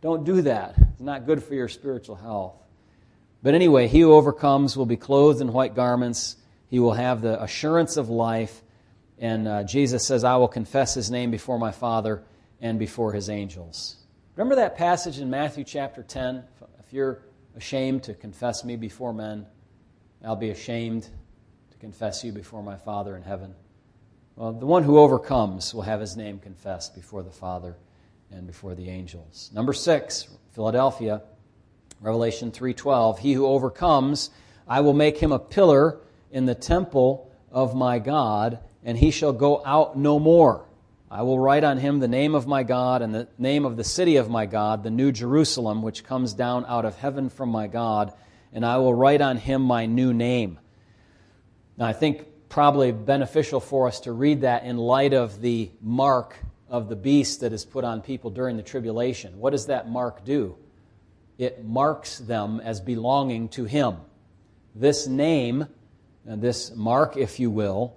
Don't 0.00 0.24
do 0.24 0.40
that. 0.40 0.74
It's 0.78 1.02
not 1.02 1.26
good 1.26 1.44
for 1.44 1.52
your 1.52 1.68
spiritual 1.68 2.16
health. 2.16 2.54
But 3.42 3.54
anyway, 3.54 3.88
he 3.88 4.00
who 4.00 4.14
overcomes 4.14 4.78
will 4.78 4.86
be 4.86 4.96
clothed 4.96 5.42
in 5.42 5.52
white 5.52 5.74
garments. 5.74 6.36
He 6.68 6.78
will 6.78 6.94
have 6.94 7.20
the 7.20 7.42
assurance 7.42 7.98
of 7.98 8.08
life. 8.08 8.62
And 9.18 9.46
uh, 9.46 9.64
Jesus 9.64 10.06
says, 10.06 10.24
I 10.24 10.36
will 10.36 10.48
confess 10.48 10.94
his 10.94 11.10
name 11.10 11.30
before 11.30 11.58
my 11.58 11.72
Father 11.72 12.22
and 12.62 12.78
before 12.78 13.12
his 13.12 13.28
angels. 13.28 13.96
Remember 14.34 14.54
that 14.54 14.78
passage 14.78 15.18
in 15.18 15.28
Matthew 15.28 15.64
chapter 15.64 16.02
10? 16.02 16.42
If 16.78 16.90
you're 16.90 17.20
ashamed 17.54 18.04
to 18.04 18.14
confess 18.14 18.64
me 18.64 18.76
before 18.76 19.12
men, 19.12 19.44
I'll 20.24 20.36
be 20.36 20.48
ashamed 20.48 21.02
to 21.70 21.76
confess 21.76 22.24
you 22.24 22.32
before 22.32 22.62
my 22.62 22.78
Father 22.78 23.14
in 23.14 23.22
heaven. 23.22 23.54
Well, 24.36 24.52
the 24.52 24.66
one 24.66 24.84
who 24.84 24.98
overcomes 24.98 25.74
will 25.74 25.82
have 25.82 26.00
his 26.00 26.16
name 26.16 26.38
confessed 26.38 26.94
before 26.94 27.22
the 27.22 27.30
Father 27.30 27.76
and 28.30 28.46
before 28.46 28.74
the 28.74 28.88
angels. 28.88 29.50
Number 29.52 29.72
six, 29.72 30.28
Philadelphia, 30.52 31.22
Revelation 32.00 32.50
3:12. 32.50 33.18
He 33.18 33.32
who 33.34 33.46
overcomes, 33.46 34.30
I 34.66 34.80
will 34.80 34.94
make 34.94 35.18
him 35.18 35.32
a 35.32 35.38
pillar 35.38 35.98
in 36.30 36.46
the 36.46 36.54
temple 36.54 37.30
of 37.50 37.74
my 37.74 37.98
God, 37.98 38.60
and 38.84 38.96
he 38.96 39.10
shall 39.10 39.32
go 39.32 39.62
out 39.64 39.98
no 39.98 40.18
more. 40.18 40.64
I 41.10 41.22
will 41.22 41.38
write 41.38 41.64
on 41.64 41.78
him 41.78 41.98
the 41.98 42.08
name 42.08 42.34
of 42.34 42.46
my 42.46 42.62
God 42.62 43.02
and 43.02 43.14
the 43.14 43.28
name 43.36 43.64
of 43.64 43.76
the 43.76 43.84
city 43.84 44.16
of 44.16 44.30
my 44.30 44.46
God, 44.46 44.84
the 44.84 44.90
new 44.90 45.10
Jerusalem, 45.10 45.82
which 45.82 46.04
comes 46.04 46.32
down 46.32 46.64
out 46.66 46.84
of 46.84 46.96
heaven 46.96 47.28
from 47.28 47.48
my 47.48 47.66
God 47.66 48.12
and 48.52 48.64
I 48.66 48.78
will 48.78 48.94
write 48.94 49.20
on 49.20 49.36
him 49.36 49.62
my 49.62 49.86
new 49.86 50.12
name. 50.12 50.58
Now, 51.76 51.86
I 51.86 51.92
think 51.92 52.26
probably 52.50 52.92
beneficial 52.92 53.60
for 53.60 53.86
us 53.88 54.00
to 54.00 54.12
read 54.12 54.42
that 54.42 54.64
in 54.64 54.76
light 54.76 55.14
of 55.14 55.40
the 55.40 55.70
mark 55.80 56.36
of 56.68 56.88
the 56.88 56.96
beast 56.96 57.40
that 57.40 57.52
is 57.52 57.64
put 57.64 57.84
on 57.84 58.02
people 58.02 58.30
during 58.30 58.56
the 58.56 58.62
tribulation. 58.62 59.38
What 59.38 59.50
does 59.50 59.66
that 59.66 59.88
mark 59.88 60.24
do? 60.24 60.56
It 61.38 61.64
marks 61.64 62.18
them 62.18 62.60
as 62.62 62.80
belonging 62.80 63.48
to 63.50 63.64
him. 63.64 63.96
This 64.74 65.06
name, 65.06 65.66
and 66.26 66.42
this 66.42 66.74
mark, 66.74 67.16
if 67.16 67.40
you 67.40 67.50
will, 67.50 67.96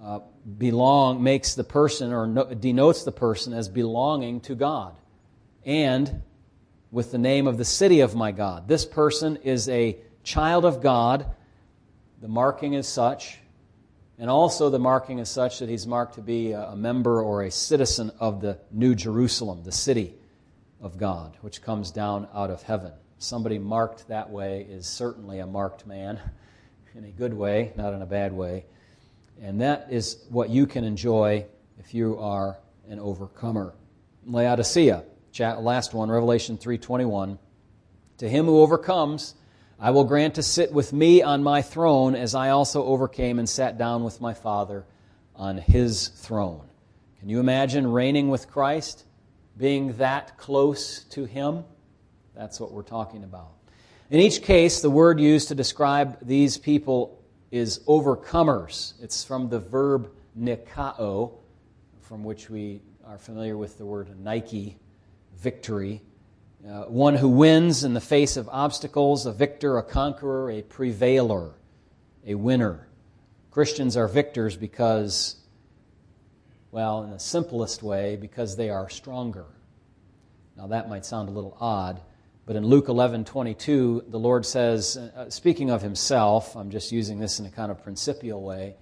uh, 0.00 0.20
belong 0.58 1.22
makes 1.22 1.54
the 1.54 1.64
person 1.64 2.12
or 2.12 2.26
no, 2.26 2.44
denotes 2.44 3.02
the 3.02 3.12
person 3.12 3.52
as 3.52 3.68
belonging 3.68 4.40
to 4.42 4.54
God. 4.54 4.94
And 5.64 6.22
with 6.90 7.12
the 7.12 7.18
name 7.18 7.46
of 7.46 7.58
the 7.58 7.64
city 7.64 8.00
of 8.00 8.14
my 8.14 8.30
God. 8.30 8.68
This 8.68 8.84
person 8.84 9.36
is 9.36 9.68
a 9.68 9.96
child 10.22 10.64
of 10.64 10.80
God. 10.80 11.26
The 12.20 12.28
marking 12.28 12.74
is 12.74 12.86
such, 12.86 13.38
and 14.18 14.30
also 14.30 14.70
the 14.70 14.78
marking 14.78 15.18
is 15.18 15.28
such 15.28 15.58
that 15.58 15.68
he's 15.68 15.86
marked 15.86 16.14
to 16.14 16.22
be 16.22 16.52
a 16.52 16.74
member 16.74 17.20
or 17.20 17.42
a 17.42 17.50
citizen 17.50 18.10
of 18.18 18.40
the 18.40 18.58
New 18.70 18.94
Jerusalem, 18.94 19.62
the 19.62 19.72
city 19.72 20.14
of 20.80 20.96
God, 20.96 21.36
which 21.40 21.62
comes 21.62 21.90
down 21.90 22.28
out 22.34 22.50
of 22.50 22.62
heaven. 22.62 22.92
Somebody 23.18 23.58
marked 23.58 24.08
that 24.08 24.30
way 24.30 24.66
is 24.68 24.86
certainly 24.86 25.38
a 25.40 25.46
marked 25.46 25.86
man 25.86 26.18
in 26.94 27.04
a 27.04 27.10
good 27.10 27.34
way, 27.34 27.72
not 27.76 27.92
in 27.92 28.02
a 28.02 28.06
bad 28.06 28.32
way. 28.32 28.64
And 29.40 29.60
that 29.60 29.88
is 29.90 30.24
what 30.30 30.48
you 30.48 30.66
can 30.66 30.84
enjoy 30.84 31.44
if 31.78 31.92
you 31.92 32.18
are 32.18 32.58
an 32.88 32.98
overcomer. 32.98 33.74
Laodicea 34.24 35.04
last 35.40 35.92
one, 35.92 36.10
Revelation 36.10 36.56
3:21. 36.56 37.38
To 38.18 38.28
him 38.28 38.46
who 38.46 38.60
overcomes, 38.60 39.34
I 39.78 39.90
will 39.90 40.04
grant 40.04 40.36
to 40.36 40.42
sit 40.42 40.72
with 40.72 40.94
me 40.94 41.20
on 41.20 41.42
my 41.42 41.60
throne 41.60 42.14
as 42.14 42.34
I 42.34 42.48
also 42.48 42.82
overcame 42.84 43.38
and 43.38 43.46
sat 43.46 43.76
down 43.76 44.04
with 44.04 44.22
my 44.22 44.32
Father 44.32 44.86
on 45.34 45.58
his 45.58 46.08
throne. 46.08 46.66
Can 47.20 47.28
you 47.28 47.40
imagine 47.40 47.86
reigning 47.86 48.30
with 48.30 48.48
Christ? 48.48 49.04
Being 49.58 49.92
that 49.98 50.38
close 50.38 51.04
to 51.10 51.26
him? 51.26 51.62
That's 52.34 52.58
what 52.58 52.72
we're 52.72 52.82
talking 52.82 53.22
about. 53.22 53.50
In 54.08 54.18
each 54.18 54.42
case, 54.42 54.80
the 54.80 54.88
word 54.88 55.20
used 55.20 55.48
to 55.48 55.54
describe 55.54 56.16
these 56.22 56.56
people 56.56 57.22
is 57.50 57.80
overcomers. 57.80 58.94
It's 59.02 59.24
from 59.24 59.50
the 59.50 59.58
verb 59.58 60.10
nikao, 60.38 61.32
from 62.00 62.24
which 62.24 62.48
we 62.48 62.80
are 63.04 63.18
familiar 63.18 63.58
with 63.58 63.76
the 63.76 63.84
word 63.84 64.18
Nike 64.18 64.78
victory. 65.36 66.00
Uh, 66.68 66.82
one 66.86 67.14
who 67.14 67.28
wins 67.28 67.84
in 67.84 67.94
the 67.94 68.00
face 68.00 68.36
of 68.36 68.48
obstacles, 68.50 69.24
a 69.24 69.32
victor, 69.32 69.78
a 69.78 69.84
conqueror, 69.84 70.50
a 70.50 70.62
prevailer, 70.62 71.52
a 72.26 72.34
winner. 72.34 72.88
Christians 73.52 73.96
are 73.96 74.08
victors 74.08 74.56
because 74.56 75.36
Well, 76.72 77.04
in 77.04 77.10
the 77.10 77.20
simplest 77.20 77.84
way, 77.84 78.16
because 78.16 78.56
they 78.56 78.68
are 78.68 78.90
stronger. 78.90 79.46
Now, 80.56 80.66
that 80.66 80.88
might 80.88 81.06
sound 81.06 81.28
a 81.28 81.32
little 81.32 81.56
odd, 81.60 82.00
but 82.46 82.56
in 82.56 82.66
Luke 82.66 82.88
11 82.88 83.24
22, 83.24 84.06
the 84.08 84.18
Lord 84.18 84.44
says, 84.44 84.96
uh, 84.96 85.30
speaking 85.30 85.70
of 85.70 85.82
himself, 85.82 86.56
I'm 86.56 86.70
just 86.70 86.90
using 86.90 87.20
this 87.20 87.38
in 87.38 87.46
a 87.46 87.50
kind 87.50 87.70
of 87.70 87.80
principial 87.84 88.42
way, 88.42 88.74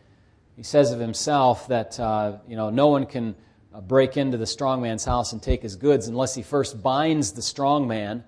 he 0.56 0.62
says 0.62 0.90
of 0.90 1.00
himself 1.00 1.68
that 1.68 2.00
uh, 2.00 2.38
you 2.48 2.56
know, 2.56 2.70
no 2.70 2.88
one 2.88 3.04
can 3.04 3.30
uh, 3.30 3.34
break 3.80 4.16
into 4.16 4.36
the 4.36 4.46
strong 4.46 4.82
man's 4.82 5.04
house 5.04 5.32
and 5.32 5.42
take 5.42 5.62
his 5.62 5.76
goods 5.76 6.08
unless 6.08 6.34
he 6.34 6.42
first 6.42 6.82
binds 6.82 7.32
the 7.32 7.42
strong 7.42 7.88
man 7.88 8.24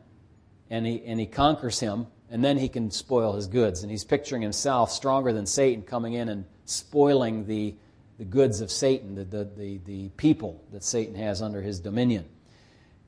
and 0.70 0.84
he, 0.86 1.02
and 1.04 1.20
he 1.20 1.26
conquers 1.26 1.78
him, 1.78 2.08
and 2.30 2.44
then 2.44 2.58
he 2.58 2.68
can 2.68 2.90
spoil 2.90 3.34
his 3.34 3.46
goods. 3.46 3.82
And 3.82 3.90
he's 3.90 4.04
picturing 4.04 4.42
himself 4.42 4.90
stronger 4.90 5.32
than 5.32 5.46
Satan 5.46 5.82
coming 5.82 6.14
in 6.14 6.28
and 6.28 6.44
spoiling 6.64 7.46
the, 7.46 7.74
the 8.18 8.24
goods 8.24 8.60
of 8.60 8.70
Satan, 8.70 9.14
the, 9.14 9.24
the, 9.24 9.44
the, 9.56 9.78
the 9.84 10.08
people 10.10 10.62
that 10.72 10.82
Satan 10.82 11.14
has 11.14 11.40
under 11.42 11.62
his 11.62 11.78
dominion. 11.80 12.24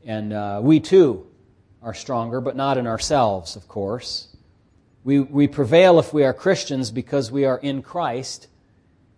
And 0.04 0.32
uh, 0.32 0.60
we 0.62 0.80
too 0.80 1.26
are 1.82 1.94
stronger, 1.94 2.40
but 2.40 2.56
not 2.56 2.78
in 2.78 2.86
ourselves, 2.86 3.56
of 3.56 3.68
course. 3.68 4.36
We, 5.04 5.20
we 5.20 5.48
prevail 5.48 5.98
if 5.98 6.12
we 6.12 6.24
are 6.24 6.34
Christians 6.34 6.90
because 6.90 7.30
we 7.30 7.44
are 7.44 7.58
in 7.58 7.82
Christ 7.82 8.47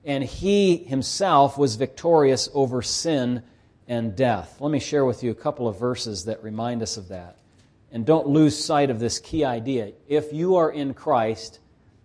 and 0.05 0.25
he 0.25 0.77
himself 0.77 1.59
was 1.59 1.77
victorious 1.77 2.49
over 2.55 2.83
sin 2.83 3.43
and 3.87 4.17
death. 4.17 4.57
Let 4.61 4.71
me 4.71 4.79
share 4.79 5.05
with 5.05 5.23
you 5.23 5.31
a 5.31 5.35
couple 5.35 5.69
of 5.69 5.79
verses 5.79 6.25
that 6.27 6.43
remind 6.43 6.83
us 6.83 6.97
of 6.97 7.09
that. 7.09 7.37
And 7.93 8.07
don't 8.07 8.29
lose 8.29 8.63
sight 8.63 8.89
of 8.89 9.01
this 9.01 9.19
key 9.19 9.45
idea. 9.45 9.93
If 10.09 10.33
you 10.33 10.57
are 10.57 10.71
in 10.71 10.95
Christ, 10.95 11.59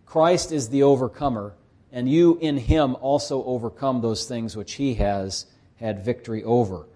Christ 0.06 0.52
is 0.52 0.70
the 0.70 0.84
overcomer, 0.84 1.54
and 1.92 2.10
you 2.10 2.38
in 2.42 2.58
him 2.58 2.96
also 3.02 3.44
overcome 3.44 4.02
those 4.02 4.28
things 4.28 4.58
which 4.58 4.74
he 4.74 4.96
has 4.96 5.46
had 5.76 6.04
victory 6.04 6.44
over. 6.44 6.88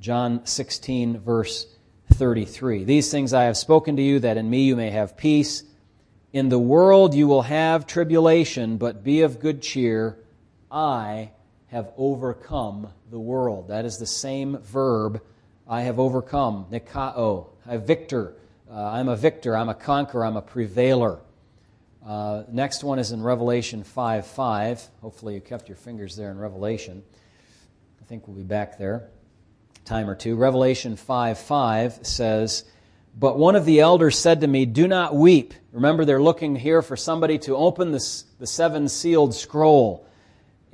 John 0.00 0.46
16, 0.46 1.18
verse 1.18 1.66
33. 2.14 2.84
These 2.84 3.10
things 3.10 3.32
I 3.32 3.44
have 3.44 3.56
spoken 3.56 3.96
to 3.96 4.02
you, 4.02 4.20
that 4.20 4.36
in 4.36 4.48
me 4.48 4.62
you 4.62 4.76
may 4.76 4.90
have 4.90 5.16
peace. 5.16 5.64
In 6.32 6.48
the 6.48 6.58
world 6.58 7.14
you 7.14 7.26
will 7.26 7.42
have 7.42 7.86
tribulation, 7.86 8.76
but 8.76 9.02
be 9.02 9.22
of 9.22 9.40
good 9.40 9.62
cheer. 9.62 10.18
I 10.70 11.30
have 11.68 11.92
overcome 11.96 12.88
the 13.10 13.18
world. 13.18 13.68
That 13.68 13.84
is 13.84 13.98
the 13.98 14.06
same 14.06 14.58
verb, 14.58 15.22
I 15.68 15.82
have 15.82 15.98
overcome, 15.98 16.66
nikao, 16.70 17.48
a 17.66 17.78
victor. 17.78 18.34
Uh, 18.70 18.82
I'm 18.82 19.08
a 19.08 19.16
victor, 19.16 19.56
I'm 19.56 19.68
a 19.68 19.74
conqueror, 19.74 20.24
I'm 20.24 20.36
a 20.36 20.42
prevailer. 20.42 21.20
Uh, 22.06 22.44
next 22.52 22.84
one 22.84 23.00
is 23.00 23.10
in 23.10 23.20
Revelation 23.20 23.82
5 23.82 24.26
5. 24.26 24.88
Hopefully, 25.02 25.34
you 25.34 25.40
kept 25.40 25.68
your 25.68 25.76
fingers 25.76 26.14
there 26.14 26.30
in 26.30 26.38
Revelation. 26.38 27.02
I 28.00 28.04
think 28.04 28.28
we'll 28.28 28.36
be 28.36 28.44
back 28.44 28.78
there. 28.78 29.08
Time 29.84 30.08
or 30.08 30.14
two. 30.14 30.36
Revelation 30.36 30.94
5 30.94 31.38
5 31.38 32.06
says, 32.06 32.64
But 33.18 33.38
one 33.38 33.56
of 33.56 33.64
the 33.64 33.80
elders 33.80 34.16
said 34.16 34.40
to 34.42 34.46
me, 34.46 34.66
Do 34.66 34.86
not 34.86 35.16
weep. 35.16 35.52
Remember, 35.72 36.04
they're 36.04 36.22
looking 36.22 36.54
here 36.54 36.80
for 36.80 36.96
somebody 36.96 37.38
to 37.40 37.56
open 37.56 37.90
this, 37.90 38.22
the 38.38 38.46
seven 38.46 38.88
sealed 38.88 39.34
scroll 39.34 40.05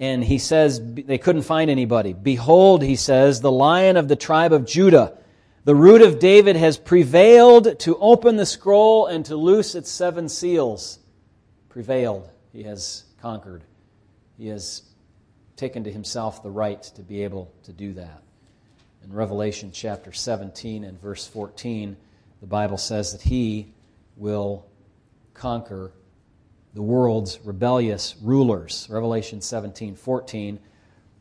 and 0.03 0.25
he 0.25 0.39
says 0.39 0.81
they 0.83 1.17
couldn't 1.17 1.43
find 1.43 1.71
anybody. 1.71 2.13
Behold, 2.13 2.83
he 2.83 2.97
says, 2.97 3.41
the 3.41 3.53
lion 3.53 3.97
of 3.97 4.09
the 4.09 4.17
tribe 4.17 4.53
of 4.53 4.67
Judah, 4.67 5.17
the 5.63 5.77
root 5.77 6.03
of 6.03 6.19
David, 6.19 6.57
has 6.57 6.77
prevailed 6.77 7.79
to 7.79 7.97
open 7.99 8.35
the 8.35 8.45
scroll 8.45 9.07
and 9.07 9.25
to 9.27 9.37
loose 9.37 9.77
its 9.77 9.89
seven 9.93 10.29
seals. 10.29 10.99
Prevailed. 11.69 12.29
He 12.53 12.65
has 12.65 13.05
conquered. 13.21 13.63
He 14.37 14.49
has 14.49 14.83
taken 15.55 15.85
to 15.85 15.93
himself 15.93 16.43
the 16.43 16.51
right 16.51 16.83
to 16.83 17.03
be 17.03 17.23
able 17.23 17.53
to 17.63 17.73
do 17.73 17.93
that. 17.93 18.25
In 19.05 19.13
Revelation 19.13 19.71
chapter 19.73 20.11
17 20.11 20.83
and 20.83 21.01
verse 21.01 21.29
14, 21.29 21.97
the 22.41 22.47
Bible 22.49 22.77
says 22.77 23.13
that 23.13 23.23
he 23.23 23.73
will 24.17 24.67
conquer 25.33 25.93
the 26.75 26.83
world's 26.83 27.39
rebellious 27.45 28.17
rulers. 28.23 28.87
Revelation 28.91 29.41
17 29.41 29.95
14. 29.95 30.59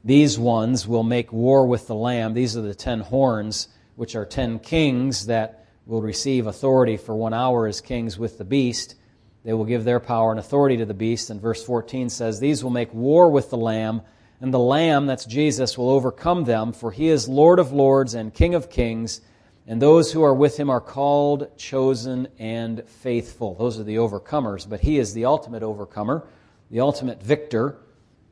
These 0.04 0.40
ones 0.40 0.88
will 0.88 1.04
make 1.04 1.32
war 1.32 1.68
with 1.68 1.88
the 1.88 1.96
Lamb. 1.96 2.34
These 2.34 2.58
are 2.58 2.62
the 2.62 2.74
ten 2.74 3.02
horns, 3.02 3.68
which 3.96 4.16
are 4.16 4.26
ten 4.26 4.60
kings 4.60 5.28
that 5.28 5.66
will 5.86 6.02
receive 6.02 6.48
authority 6.48 6.98
for 6.98 7.16
one 7.16 7.34
hour 7.34 7.68
as 7.68 7.82
kings 7.82 8.18
with 8.18 8.38
the 8.38 8.46
beast. 8.46 8.96
They 9.44 9.54
will 9.54 9.66
give 9.66 9.84
their 9.84 10.00
power 10.00 10.32
and 10.32 10.40
authority 10.40 10.78
to 10.78 10.86
the 10.86 10.94
beast. 10.94 11.30
And 11.30 11.42
verse 11.42 11.64
14 11.64 12.10
says, 12.10 12.40
These 12.40 12.64
will 12.64 12.72
make 12.72 12.94
war 12.94 13.30
with 13.30 13.50
the 13.50 13.58
Lamb, 13.58 14.02
and 14.40 14.54
the 14.54 14.60
Lamb, 14.60 15.06
that's 15.06 15.26
Jesus, 15.26 15.78
will 15.78 15.90
overcome 15.90 16.46
them, 16.46 16.74
for 16.74 16.92
he 16.92 17.10
is 17.10 17.28
Lord 17.28 17.60
of 17.60 17.72
lords 17.72 18.14
and 18.14 18.34
King 18.34 18.56
of 18.56 18.70
kings 18.70 19.22
and 19.68 19.82
those 19.82 20.12
who 20.12 20.24
are 20.24 20.34
with 20.34 20.58
him 20.58 20.70
are 20.70 20.82
called, 20.82 21.58
chosen, 21.58 22.28
and 22.40 22.84
faithful. 22.88 23.56
Those 23.56 23.80
are 23.80 23.84
the 23.84 23.98
overcomers, 23.98 24.68
but 24.68 24.82
he 24.82 24.98
is 24.98 25.14
the 25.14 25.26
ultimate 25.26 25.64
overcomer, 25.64 26.28
the 26.70 26.80
ultimate 26.80 27.22
victor, 27.22 27.78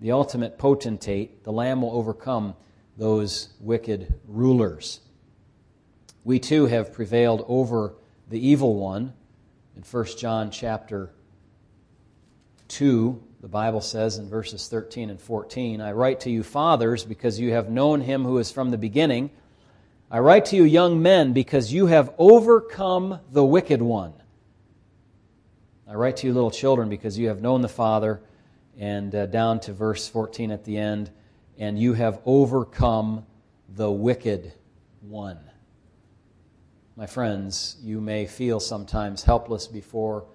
the 0.01 0.11
ultimate 0.11 0.57
potentate. 0.57 1.43
The 1.43 1.51
Lamb 1.51 1.81
will 1.81 1.95
overcome 1.95 2.55
those 2.97 3.49
wicked 3.59 4.13
rulers. 4.27 5.01
We 6.23 6.39
too 6.39 6.65
have 6.65 6.93
prevailed 6.93 7.45
over 7.47 7.93
the 8.29 8.45
evil 8.45 8.75
one. 8.75 9.13
In 9.75 9.83
1 9.83 10.05
John 10.17 10.51
chapter 10.51 11.11
2, 12.67 13.23
the 13.41 13.47
Bible 13.47 13.81
says 13.81 14.17
in 14.17 14.29
verses 14.29 14.67
13 14.67 15.09
and 15.09 15.21
14, 15.21 15.79
I 15.79 15.93
write 15.93 16.19
to 16.21 16.29
you, 16.29 16.43
fathers, 16.43 17.05
because 17.05 17.39
you 17.39 17.53
have 17.53 17.69
known 17.69 18.01
him 18.01 18.23
who 18.23 18.37
is 18.39 18.51
from 18.51 18.71
the 18.71 18.77
beginning. 18.77 19.29
I 20.11 20.19
write 20.19 20.45
to 20.45 20.55
you, 20.55 20.63
young 20.63 21.03
men, 21.03 21.33
because 21.33 21.71
you 21.71 21.85
have 21.85 22.11
overcome 22.17 23.19
the 23.31 23.45
wicked 23.45 23.79
one. 23.79 24.13
I 25.87 25.93
write 25.93 26.17
to 26.17 26.27
you, 26.27 26.33
little 26.33 26.49
children, 26.49 26.89
because 26.89 27.17
you 27.17 27.27
have 27.27 27.41
known 27.41 27.61
the 27.61 27.69
Father. 27.69 28.21
And 28.79 29.13
uh, 29.13 29.27
down 29.27 29.59
to 29.61 29.73
verse 29.73 30.07
14 30.07 30.51
at 30.51 30.63
the 30.63 30.77
end, 30.77 31.11
and 31.59 31.77
you 31.77 31.93
have 31.93 32.21
overcome 32.25 33.25
the 33.75 33.91
wicked 33.91 34.53
one. 35.01 35.37
My 36.95 37.05
friends, 37.05 37.77
you 37.83 38.01
may 38.01 38.25
feel 38.25 38.59
sometimes 38.59 39.21
helpless 39.21 39.67
before 39.67 40.25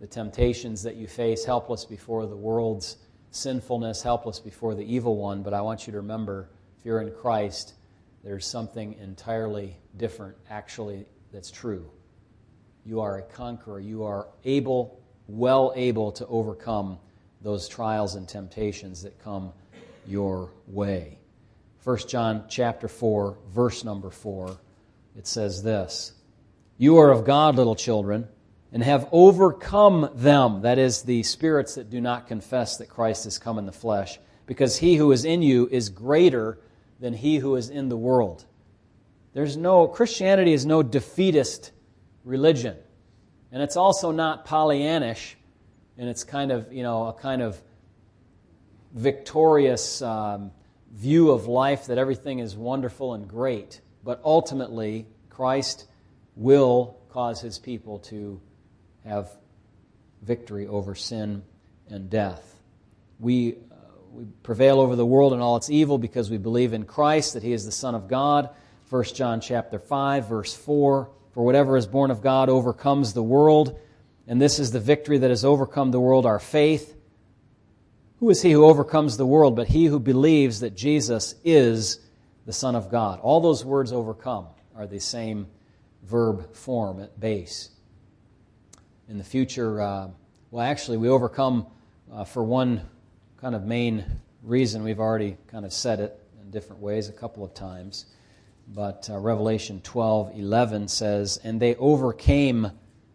the 0.00 0.06
temptations 0.06 0.82
that 0.82 0.96
you 0.96 1.06
face, 1.06 1.44
helpless 1.44 1.84
before 1.84 2.26
the 2.26 2.36
world's 2.36 2.98
sinfulness, 3.30 4.02
helpless 4.02 4.38
before 4.38 4.74
the 4.74 4.84
evil 4.84 5.16
one, 5.16 5.42
but 5.42 5.54
I 5.54 5.60
want 5.60 5.86
you 5.86 5.90
to 5.92 5.96
remember 5.96 6.50
if 6.78 6.84
you're 6.84 7.00
in 7.00 7.10
Christ, 7.10 7.74
there's 8.24 8.46
something 8.46 8.94
entirely 8.94 9.76
different, 9.98 10.36
actually, 10.48 11.04
that's 11.30 11.50
true. 11.50 11.90
You 12.86 13.02
are 13.02 13.18
a 13.18 13.22
conqueror. 13.22 13.78
You 13.78 14.04
are 14.04 14.28
able, 14.44 14.98
well 15.28 15.74
able 15.76 16.10
to 16.12 16.26
overcome 16.26 16.98
those 17.42 17.68
trials 17.68 18.14
and 18.14 18.26
temptations 18.26 19.02
that 19.02 19.22
come 19.22 19.52
your 20.06 20.50
way. 20.66 21.18
1 21.84 21.98
John 22.08 22.44
chapter 22.48 22.88
4, 22.88 23.36
verse 23.50 23.84
number 23.84 24.08
4, 24.08 24.56
it 25.18 25.26
says 25.26 25.62
this 25.62 26.14
You 26.78 26.96
are 26.96 27.10
of 27.10 27.26
God, 27.26 27.56
little 27.56 27.76
children, 27.76 28.26
and 28.72 28.82
have 28.82 29.06
overcome 29.12 30.08
them, 30.14 30.62
that 30.62 30.78
is, 30.78 31.02
the 31.02 31.22
spirits 31.24 31.74
that 31.74 31.90
do 31.90 32.00
not 32.00 32.26
confess 32.26 32.78
that 32.78 32.88
Christ 32.88 33.24
has 33.24 33.38
come 33.38 33.58
in 33.58 33.66
the 33.66 33.72
flesh, 33.72 34.18
because 34.46 34.78
he 34.78 34.96
who 34.96 35.12
is 35.12 35.26
in 35.26 35.42
you 35.42 35.68
is 35.70 35.90
greater 35.90 36.58
than 37.00 37.12
he 37.14 37.36
who 37.38 37.56
is 37.56 37.70
in 37.70 37.88
the 37.88 37.96
world. 37.96 38.44
There's 39.32 39.56
no, 39.56 39.88
Christianity 39.88 40.52
is 40.52 40.64
no 40.64 40.82
defeatist 40.82 41.72
religion. 42.24 42.76
And 43.52 43.62
it's 43.62 43.76
also 43.76 44.10
not 44.10 44.46
Pollyannish, 44.46 45.34
and 45.96 46.08
it's 46.08 46.24
kind 46.24 46.50
of, 46.50 46.72
you 46.72 46.82
know, 46.82 47.06
a 47.06 47.12
kind 47.12 47.42
of 47.42 47.60
victorious 48.92 50.02
um, 50.02 50.50
view 50.92 51.30
of 51.30 51.46
life 51.46 51.86
that 51.86 51.98
everything 51.98 52.38
is 52.38 52.56
wonderful 52.56 53.14
and 53.14 53.28
great. 53.28 53.80
But 54.02 54.20
ultimately, 54.24 55.06
Christ 55.30 55.86
will 56.36 56.96
cause 57.10 57.40
his 57.40 57.58
people 57.58 58.00
to 58.00 58.40
have 59.04 59.30
victory 60.22 60.66
over 60.66 60.94
sin 60.94 61.44
and 61.88 62.10
death. 62.10 62.60
We 63.20 63.56
we 64.14 64.26
prevail 64.44 64.80
over 64.80 64.94
the 64.94 65.04
world 65.04 65.32
and 65.32 65.42
all 65.42 65.56
its 65.56 65.68
evil 65.68 65.98
because 65.98 66.30
we 66.30 66.38
believe 66.38 66.72
in 66.72 66.84
Christ, 66.84 67.34
that 67.34 67.42
He 67.42 67.52
is 67.52 67.64
the 67.64 67.72
Son 67.72 67.96
of 67.96 68.06
God. 68.06 68.50
1 68.88 69.04
John 69.06 69.40
chapter 69.40 69.78
5, 69.78 70.28
verse 70.28 70.54
4. 70.54 71.10
For 71.32 71.44
whatever 71.44 71.76
is 71.76 71.86
born 71.86 72.12
of 72.12 72.22
God 72.22 72.48
overcomes 72.48 73.12
the 73.12 73.22
world, 73.22 73.76
and 74.28 74.40
this 74.40 74.60
is 74.60 74.70
the 74.70 74.78
victory 74.78 75.18
that 75.18 75.30
has 75.30 75.44
overcome 75.44 75.90
the 75.90 75.98
world, 75.98 76.26
our 76.26 76.38
faith. 76.38 76.96
Who 78.20 78.30
is 78.30 78.40
he 78.40 78.52
who 78.52 78.64
overcomes 78.64 79.16
the 79.16 79.26
world 79.26 79.56
but 79.56 79.66
he 79.66 79.86
who 79.86 79.98
believes 79.98 80.60
that 80.60 80.76
Jesus 80.76 81.34
is 81.42 81.98
the 82.46 82.52
Son 82.52 82.76
of 82.76 82.90
God? 82.90 83.18
All 83.18 83.40
those 83.40 83.64
words 83.64 83.92
overcome 83.92 84.46
are 84.76 84.86
the 84.86 85.00
same 85.00 85.48
verb 86.04 86.54
form 86.54 87.02
at 87.02 87.18
base. 87.18 87.70
In 89.08 89.18
the 89.18 89.24
future, 89.24 89.80
uh, 89.80 90.08
well, 90.52 90.64
actually, 90.64 90.98
we 90.98 91.08
overcome 91.08 91.66
uh, 92.12 92.22
for 92.22 92.44
one 92.44 92.88
kind 93.44 93.54
of 93.54 93.66
main 93.66 94.02
reason 94.42 94.82
we've 94.82 95.00
already 95.00 95.36
kind 95.48 95.66
of 95.66 95.72
said 95.74 96.00
it 96.00 96.18
in 96.40 96.50
different 96.50 96.80
ways 96.80 97.10
a 97.10 97.12
couple 97.12 97.44
of 97.44 97.52
times. 97.52 98.06
But 98.66 99.10
uh, 99.12 99.18
Revelation 99.18 99.82
12 99.82 100.38
11 100.38 100.88
says, 100.88 101.38
And 101.44 101.60
they 101.60 101.74
overcame 101.74 102.70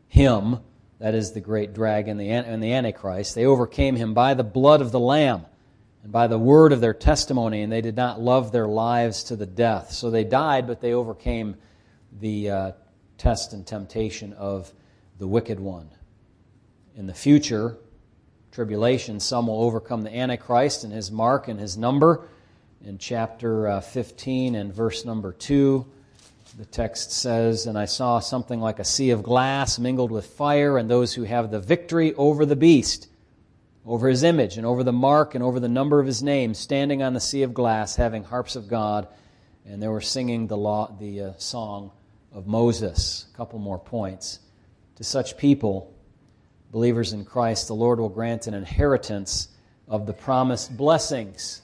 him, 0.08 0.60
that 1.00 1.16
is 1.16 1.32
the 1.32 1.42
great 1.42 1.74
dragon 1.74 2.18
the, 2.18 2.30
and 2.30 2.62
the 2.62 2.74
Antichrist. 2.74 3.34
They 3.34 3.48
overcame 3.48 3.96
him 3.96 4.14
by 4.14 4.36
the 4.36 4.44
blood 4.44 4.82
of 4.82 4.92
the 4.92 5.00
Lamb 5.00 5.48
and 6.04 6.12
by 6.12 6.28
the 6.28 6.38
word 6.38 6.74
of 6.74 6.80
their 6.80 6.94
testimony, 6.94 7.64
and 7.64 7.72
they 7.72 7.82
did 7.82 7.96
not 7.96 8.22
love 8.22 8.52
their 8.52 8.68
lives 8.68 9.24
to 9.24 9.36
the 9.36 9.48
death. 9.48 9.94
So 9.94 10.12
they 10.12 10.26
died, 10.26 10.68
but 10.68 10.80
they 10.80 10.94
overcame 10.94 11.56
the 12.20 12.52
uh, 12.52 12.72
test 13.18 13.54
and 13.54 13.66
temptation 13.66 14.34
of 14.34 14.72
the 15.18 15.28
wicked 15.28 15.60
one. 15.60 15.90
In 16.96 17.08
the 17.08 17.16
future, 17.16 17.80
tribulation, 18.52 19.20
some 19.20 19.48
will 19.48 19.62
overcome 19.64 20.02
the 20.02 20.16
Antichrist 20.16 20.84
and 20.84 20.94
his 20.94 21.12
mark 21.12 21.48
and 21.48 21.60
his 21.60 21.78
number. 21.78 22.28
In 22.86 22.98
chapter 22.98 23.68
uh, 23.68 23.82
15 23.82 24.56
and 24.56 24.74
verse 24.74 25.06
number 25.06 25.34
2, 25.34 25.86
the 26.58 26.66
text 26.66 27.12
says, 27.12 27.66
And 27.66 27.78
I 27.78 27.86
saw 27.86 28.20
something 28.20 28.60
like 28.60 28.80
a 28.80 28.86
sea 28.86 29.12
of 29.12 29.24
glass 29.24 29.78
mingled 29.80 30.12
with 30.12 30.26
fire, 30.26 30.78
and 30.78 30.90
those 30.90 31.14
who 31.14 31.24
have 31.24 31.52
the 31.52 31.60
victory 31.60 32.14
over 32.16 32.46
the 32.46 32.56
beast, 32.56 33.08
over 33.86 34.08
his 34.08 34.24
image, 34.24 34.58
and 34.58 34.66
over 34.66 34.84
the 34.84 34.94
mark, 34.94 35.36
and 35.36 35.44
over 35.44 35.60
the 35.60 35.70
number 35.70 36.00
of 36.00 36.08
his 36.08 36.24
name, 36.24 36.54
standing 36.54 37.04
on 37.04 37.14
the 37.14 37.20
sea 37.20 37.44
of 37.44 37.54
glass, 37.54 37.96
having 37.96 38.24
harps 38.24 38.56
of 38.56 38.68
God. 38.68 39.08
And 39.66 39.82
they 39.82 39.88
were 39.88 40.02
singing 40.02 40.48
the, 40.48 40.58
law, 40.58 40.96
the 41.00 41.22
uh, 41.22 41.34
song 41.38 41.92
of 42.34 42.48
Moses. 42.48 43.26
A 43.34 43.38
couple 43.38 43.60
more 43.60 43.80
points. 43.80 44.40
To 44.96 45.04
such 45.04 45.38
people, 45.38 45.94
believers 46.72 47.14
in 47.14 47.26
Christ, 47.26 47.68
the 47.68 47.76
Lord 47.76 48.00
will 48.00 48.10
grant 48.10 48.48
an 48.48 48.54
inheritance 48.54 49.50
of 49.88 50.06
the 50.06 50.14
promised 50.14 50.76
blessings. 50.76 51.62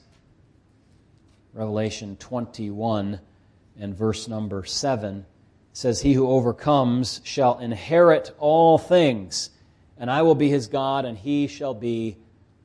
Revelation 1.54 2.18
21 2.18 3.20
and 3.80 3.96
verse 3.96 4.28
number 4.28 4.66
7 4.66 5.26
says, 5.74 6.02
He 6.02 6.14
who 6.14 6.28
overcomes 6.28 7.22
shall 7.24 7.60
inherit 7.60 8.34
all 8.40 8.78
things, 8.78 9.52
and 9.98 10.10
I 10.10 10.24
will 10.24 10.36
be 10.36 10.50
his 10.50 10.68
God, 10.68 11.06
and 11.06 11.18
he 11.18 11.48
shall 11.48 11.74
be 11.74 12.18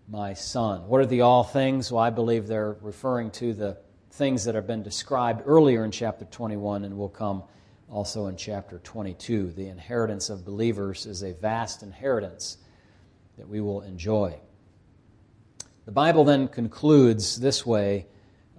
my 0.08 0.34
son. 0.34 0.88
What 0.88 1.00
are 1.00 1.06
the 1.06 1.20
all 1.20 1.44
things? 1.44 1.92
Well, 1.92 2.02
I 2.02 2.10
believe 2.10 2.46
they're 2.46 2.76
referring 2.80 3.30
to 3.32 3.52
the 3.52 3.76
things 4.12 4.44
that 4.44 4.54
have 4.54 4.66
been 4.66 4.82
described 4.82 5.42
earlier 5.46 5.84
in 5.84 5.90
chapter 5.92 6.24
21 6.24 6.84
and 6.84 6.98
will 6.98 7.08
come 7.08 7.44
also 7.90 8.26
in 8.26 8.36
chapter 8.36 8.78
22. 8.78 9.52
The 9.52 9.68
inheritance 9.68 10.30
of 10.30 10.44
believers 10.44 11.06
is 11.06 11.22
a 11.22 11.32
vast 11.32 11.82
inheritance 11.82 12.58
that 13.36 13.48
we 13.48 13.60
will 13.60 13.82
enjoy. 13.82 14.38
The 15.86 15.92
Bible 15.92 16.24
then 16.24 16.46
concludes 16.46 17.40
this 17.40 17.66
way, 17.66 18.06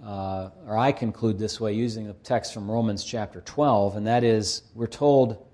uh, 0.04 0.50
or 0.66 0.76
I 0.76 0.92
conclude 0.92 1.38
this 1.38 1.60
way 1.60 1.72
using 1.72 2.06
the 2.06 2.14
text 2.14 2.52
from 2.52 2.70
Romans 2.70 3.04
chapter 3.04 3.40
12, 3.40 3.96
and 3.96 4.06
that 4.06 4.24
is 4.24 4.62
we're 4.74 4.86
told, 4.86 5.46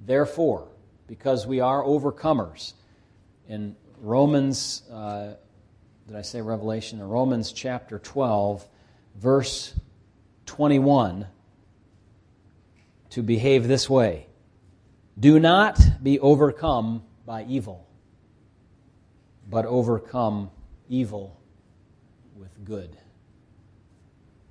therefore, 0.00 0.68
because 1.08 1.46
we 1.46 1.60
are 1.60 1.82
overcomers. 1.82 2.74
In 3.48 3.74
Romans, 4.00 4.82
uh, 4.92 5.34
did 6.06 6.16
I 6.16 6.22
say 6.22 6.40
Revelation? 6.40 7.00
In 7.00 7.08
Romans 7.08 7.52
chapter 7.52 7.98
12, 7.98 8.68
verse 9.16 9.74
21, 10.44 11.26
to 13.16 13.22
behave 13.22 13.66
this 13.66 13.88
way 13.88 14.26
Do 15.18 15.40
not 15.40 15.80
be 16.02 16.20
overcome 16.20 17.02
by 17.24 17.44
evil, 17.44 17.88
but 19.48 19.64
overcome 19.64 20.50
evil 20.90 21.40
with 22.36 22.62
good. 22.62 22.94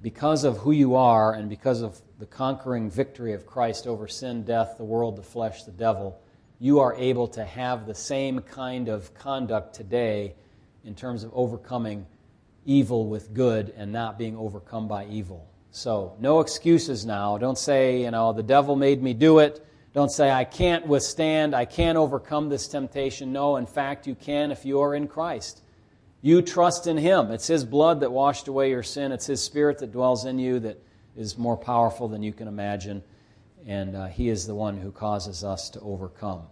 Because 0.02 0.44
of 0.44 0.58
who 0.58 0.72
you 0.72 0.96
are 0.96 1.32
and 1.32 1.48
because 1.48 1.84
of 1.84 2.02
the 2.18 2.26
conquering 2.26 2.90
victory 2.90 3.34
of 3.34 3.46
Christ 3.46 3.86
over 3.86 4.08
sin, 4.08 4.44
death, 4.46 4.78
the 4.80 4.84
world, 4.84 5.16
the 5.16 5.22
flesh, 5.22 5.62
the 5.66 5.72
devil, 5.72 6.20
you 6.58 6.80
are 6.80 6.96
able 6.96 7.28
to 7.28 7.46
have 7.46 7.86
the 7.86 7.94
same 7.94 8.40
kind 8.40 8.88
of 8.88 9.14
conduct 9.14 9.76
today 9.76 10.34
in 10.84 10.96
terms 10.96 11.24
of 11.24 11.30
overcoming 11.36 12.08
evil 12.66 13.06
with 13.06 13.32
good 13.32 13.72
and 13.78 13.92
not 13.92 14.18
being 14.18 14.36
overcome 14.36 14.88
by 14.88 15.06
evil. 15.06 15.48
So, 15.76 16.16
no 16.22 16.40
excuses 16.40 17.06
now. 17.06 17.38
Don't 17.38 17.58
say, 17.58 18.04
you 18.04 18.12
know, 18.12 18.32
the 18.32 18.42
devil 18.42 18.78
made 18.78 19.04
me 19.04 19.14
do 19.14 19.40
it. 19.40 19.68
Don't 19.94 20.10
say, 20.10 20.32
I 20.32 20.46
can't 20.46 20.88
withstand, 20.88 21.54
I 21.54 21.66
can't 21.66 21.98
overcome 21.98 22.48
this 22.48 22.70
temptation. 22.70 23.34
No, 23.34 23.58
in 23.58 23.66
fact, 23.66 24.08
you 24.08 24.16
can 24.16 24.52
if 24.52 24.64
you 24.64 24.80
are 24.80 24.96
in 24.96 25.10
Christ. 25.10 25.62
You 26.22 26.42
trust 26.42 26.88
in 26.88 26.96
Him. 26.96 27.30
It's 27.30 27.48
His 27.48 27.66
blood 27.66 28.00
that 28.00 28.14
washed 28.14 28.48
away 28.48 28.70
your 28.70 28.84
sin, 28.84 29.12
it's 29.12 29.26
His 29.26 29.44
Spirit 29.44 29.80
that 29.80 29.92
dwells 29.92 30.24
in 30.24 30.40
you 30.40 30.62
that 30.62 30.82
is 31.18 31.38
more 31.38 31.58
powerful 31.58 32.08
than 32.08 32.24
you 32.24 32.32
can 32.32 32.48
imagine. 32.48 33.04
And 33.68 33.98
uh, 33.98 34.06
He 34.06 34.30
is 34.30 34.48
the 34.48 34.56
one 34.56 34.78
who 34.78 34.94
causes 34.94 35.44
us 35.44 35.70
to 35.72 35.82
overcome. 35.82 36.44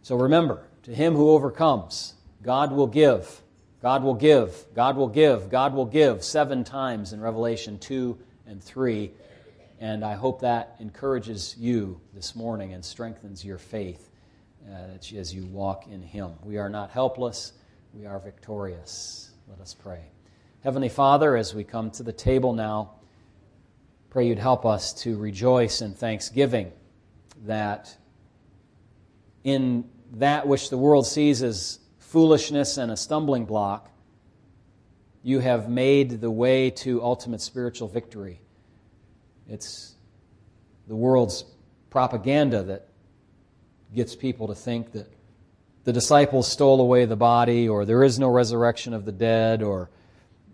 So 0.00 0.16
remember, 0.16 0.64
to 0.84 0.94
him 0.94 1.16
who 1.16 1.28
overcomes, 1.32 2.14
God 2.42 2.72
will 2.72 2.86
give. 2.86 3.42
God 3.82 4.02
will 4.02 4.14
give. 4.14 4.64
God 4.74 4.96
will 4.96 5.08
give. 5.08 5.50
God 5.50 5.74
will 5.74 5.84
give 5.84 6.24
seven 6.24 6.64
times 6.64 7.12
in 7.12 7.20
Revelation 7.20 7.78
2 7.78 8.18
and 8.50 8.62
3. 8.62 9.12
And 9.80 10.04
I 10.04 10.14
hope 10.14 10.40
that 10.40 10.76
encourages 10.80 11.54
you 11.58 12.00
this 12.12 12.34
morning 12.34 12.74
and 12.74 12.84
strengthens 12.84 13.44
your 13.44 13.58
faith 13.58 14.10
uh, 14.68 14.98
as 15.16 15.32
you 15.32 15.46
walk 15.46 15.86
in 15.86 16.02
Him. 16.02 16.32
We 16.42 16.58
are 16.58 16.68
not 16.68 16.90
helpless, 16.90 17.52
we 17.94 18.06
are 18.06 18.18
victorious. 18.18 19.30
Let 19.48 19.60
us 19.60 19.72
pray. 19.72 20.02
Heavenly 20.62 20.90
Father, 20.90 21.36
as 21.36 21.54
we 21.54 21.64
come 21.64 21.90
to 21.92 22.02
the 22.02 22.12
table 22.12 22.52
now, 22.52 22.92
pray 24.10 24.26
you'd 24.26 24.38
help 24.38 24.66
us 24.66 24.92
to 25.02 25.16
rejoice 25.16 25.80
in 25.80 25.94
thanksgiving 25.94 26.72
that 27.46 27.96
in 29.44 29.88
that 30.12 30.46
which 30.46 30.70
the 30.70 30.76
world 30.76 31.06
sees 31.06 31.42
as 31.42 31.78
foolishness 31.98 32.76
and 32.76 32.90
a 32.90 32.96
stumbling 32.96 33.44
block, 33.44 33.89
you 35.22 35.40
have 35.40 35.68
made 35.68 36.20
the 36.20 36.30
way 36.30 36.70
to 36.70 37.02
ultimate 37.02 37.40
spiritual 37.40 37.88
victory. 37.88 38.40
It's 39.48 39.94
the 40.88 40.96
world's 40.96 41.44
propaganda 41.90 42.62
that 42.62 42.88
gets 43.94 44.14
people 44.16 44.48
to 44.48 44.54
think 44.54 44.92
that 44.92 45.12
the 45.84 45.92
disciples 45.92 46.46
stole 46.46 46.80
away 46.80 47.04
the 47.04 47.16
body, 47.16 47.68
or 47.68 47.84
there 47.84 48.04
is 48.04 48.18
no 48.18 48.28
resurrection 48.28 48.94
of 48.94 49.04
the 49.04 49.12
dead, 49.12 49.62
or 49.62 49.90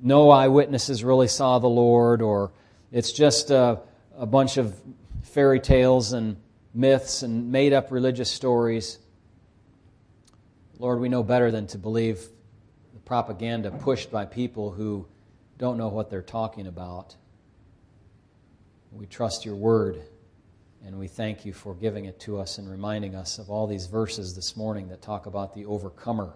no 0.01 0.31
eyewitnesses 0.31 1.05
really 1.05 1.29
saw 1.29 1.59
the 1.59 1.69
Lord, 1.69 2.23
or 2.23 2.53
it's 2.93 3.13
just 3.13 3.51
a, 3.51 3.81
a 4.17 4.27
bunch 4.27 4.57
of 4.57 4.81
fairy 5.23 5.61
tales 5.61 6.13
and 6.13 6.37
myths 6.75 7.23
and 7.23 7.51
made 7.51 7.73
up 7.73 7.91
religious 7.91 8.31
stories. 8.31 8.99
Lord, 10.79 11.01
we 11.01 11.09
know 11.09 11.23
better 11.23 11.51
than 11.51 11.67
to 11.69 11.79
believe 11.79 12.21
propaganda 13.07 13.71
pushed 13.71 14.11
by 14.11 14.27
people 14.27 14.73
who 14.73 15.07
don't 15.57 15.79
know 15.79 15.89
what 15.89 16.11
they're 16.11 16.21
talking 16.21 16.67
about. 16.67 17.15
We 18.93 19.07
trust 19.07 19.47
your 19.47 19.55
word, 19.55 20.03
and 20.85 20.99
we 20.99 21.09
thank 21.09 21.47
you 21.47 21.53
for 21.53 21.75
giving 21.75 22.05
it 22.05 22.21
to 22.21 22.39
us 22.39 22.59
and 22.59 22.69
reminding 22.69 23.15
us 23.15 23.39
of 23.39 23.49
all 23.49 23.67
these 23.67 23.87
verses 23.87 24.35
this 24.35 24.57
morning 24.57 24.89
that 24.89 25.01
talk 25.01 25.27
about 25.27 25.55
the 25.55 25.65
overcomer, 25.67 26.35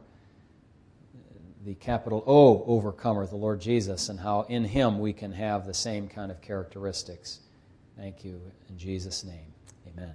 the 1.64 1.74
capital 1.74 2.22
O 2.26 2.64
overcomer, 2.64 3.26
the 3.26 3.36
Lord 3.36 3.60
Jesus, 3.60 4.08
and 4.08 4.20
how 4.20 4.42
in 4.42 4.64
him 4.64 5.00
we 5.00 5.12
can 5.12 5.32
have 5.32 5.66
the 5.66 5.74
same 5.74 6.08
kind 6.08 6.30
of 6.30 6.40
characteristics. 6.40 7.40
Thank 7.96 8.24
you 8.24 8.40
in 8.68 8.78
Jesus' 8.78 9.24
name. 9.24 9.52
Amen. 9.88 10.14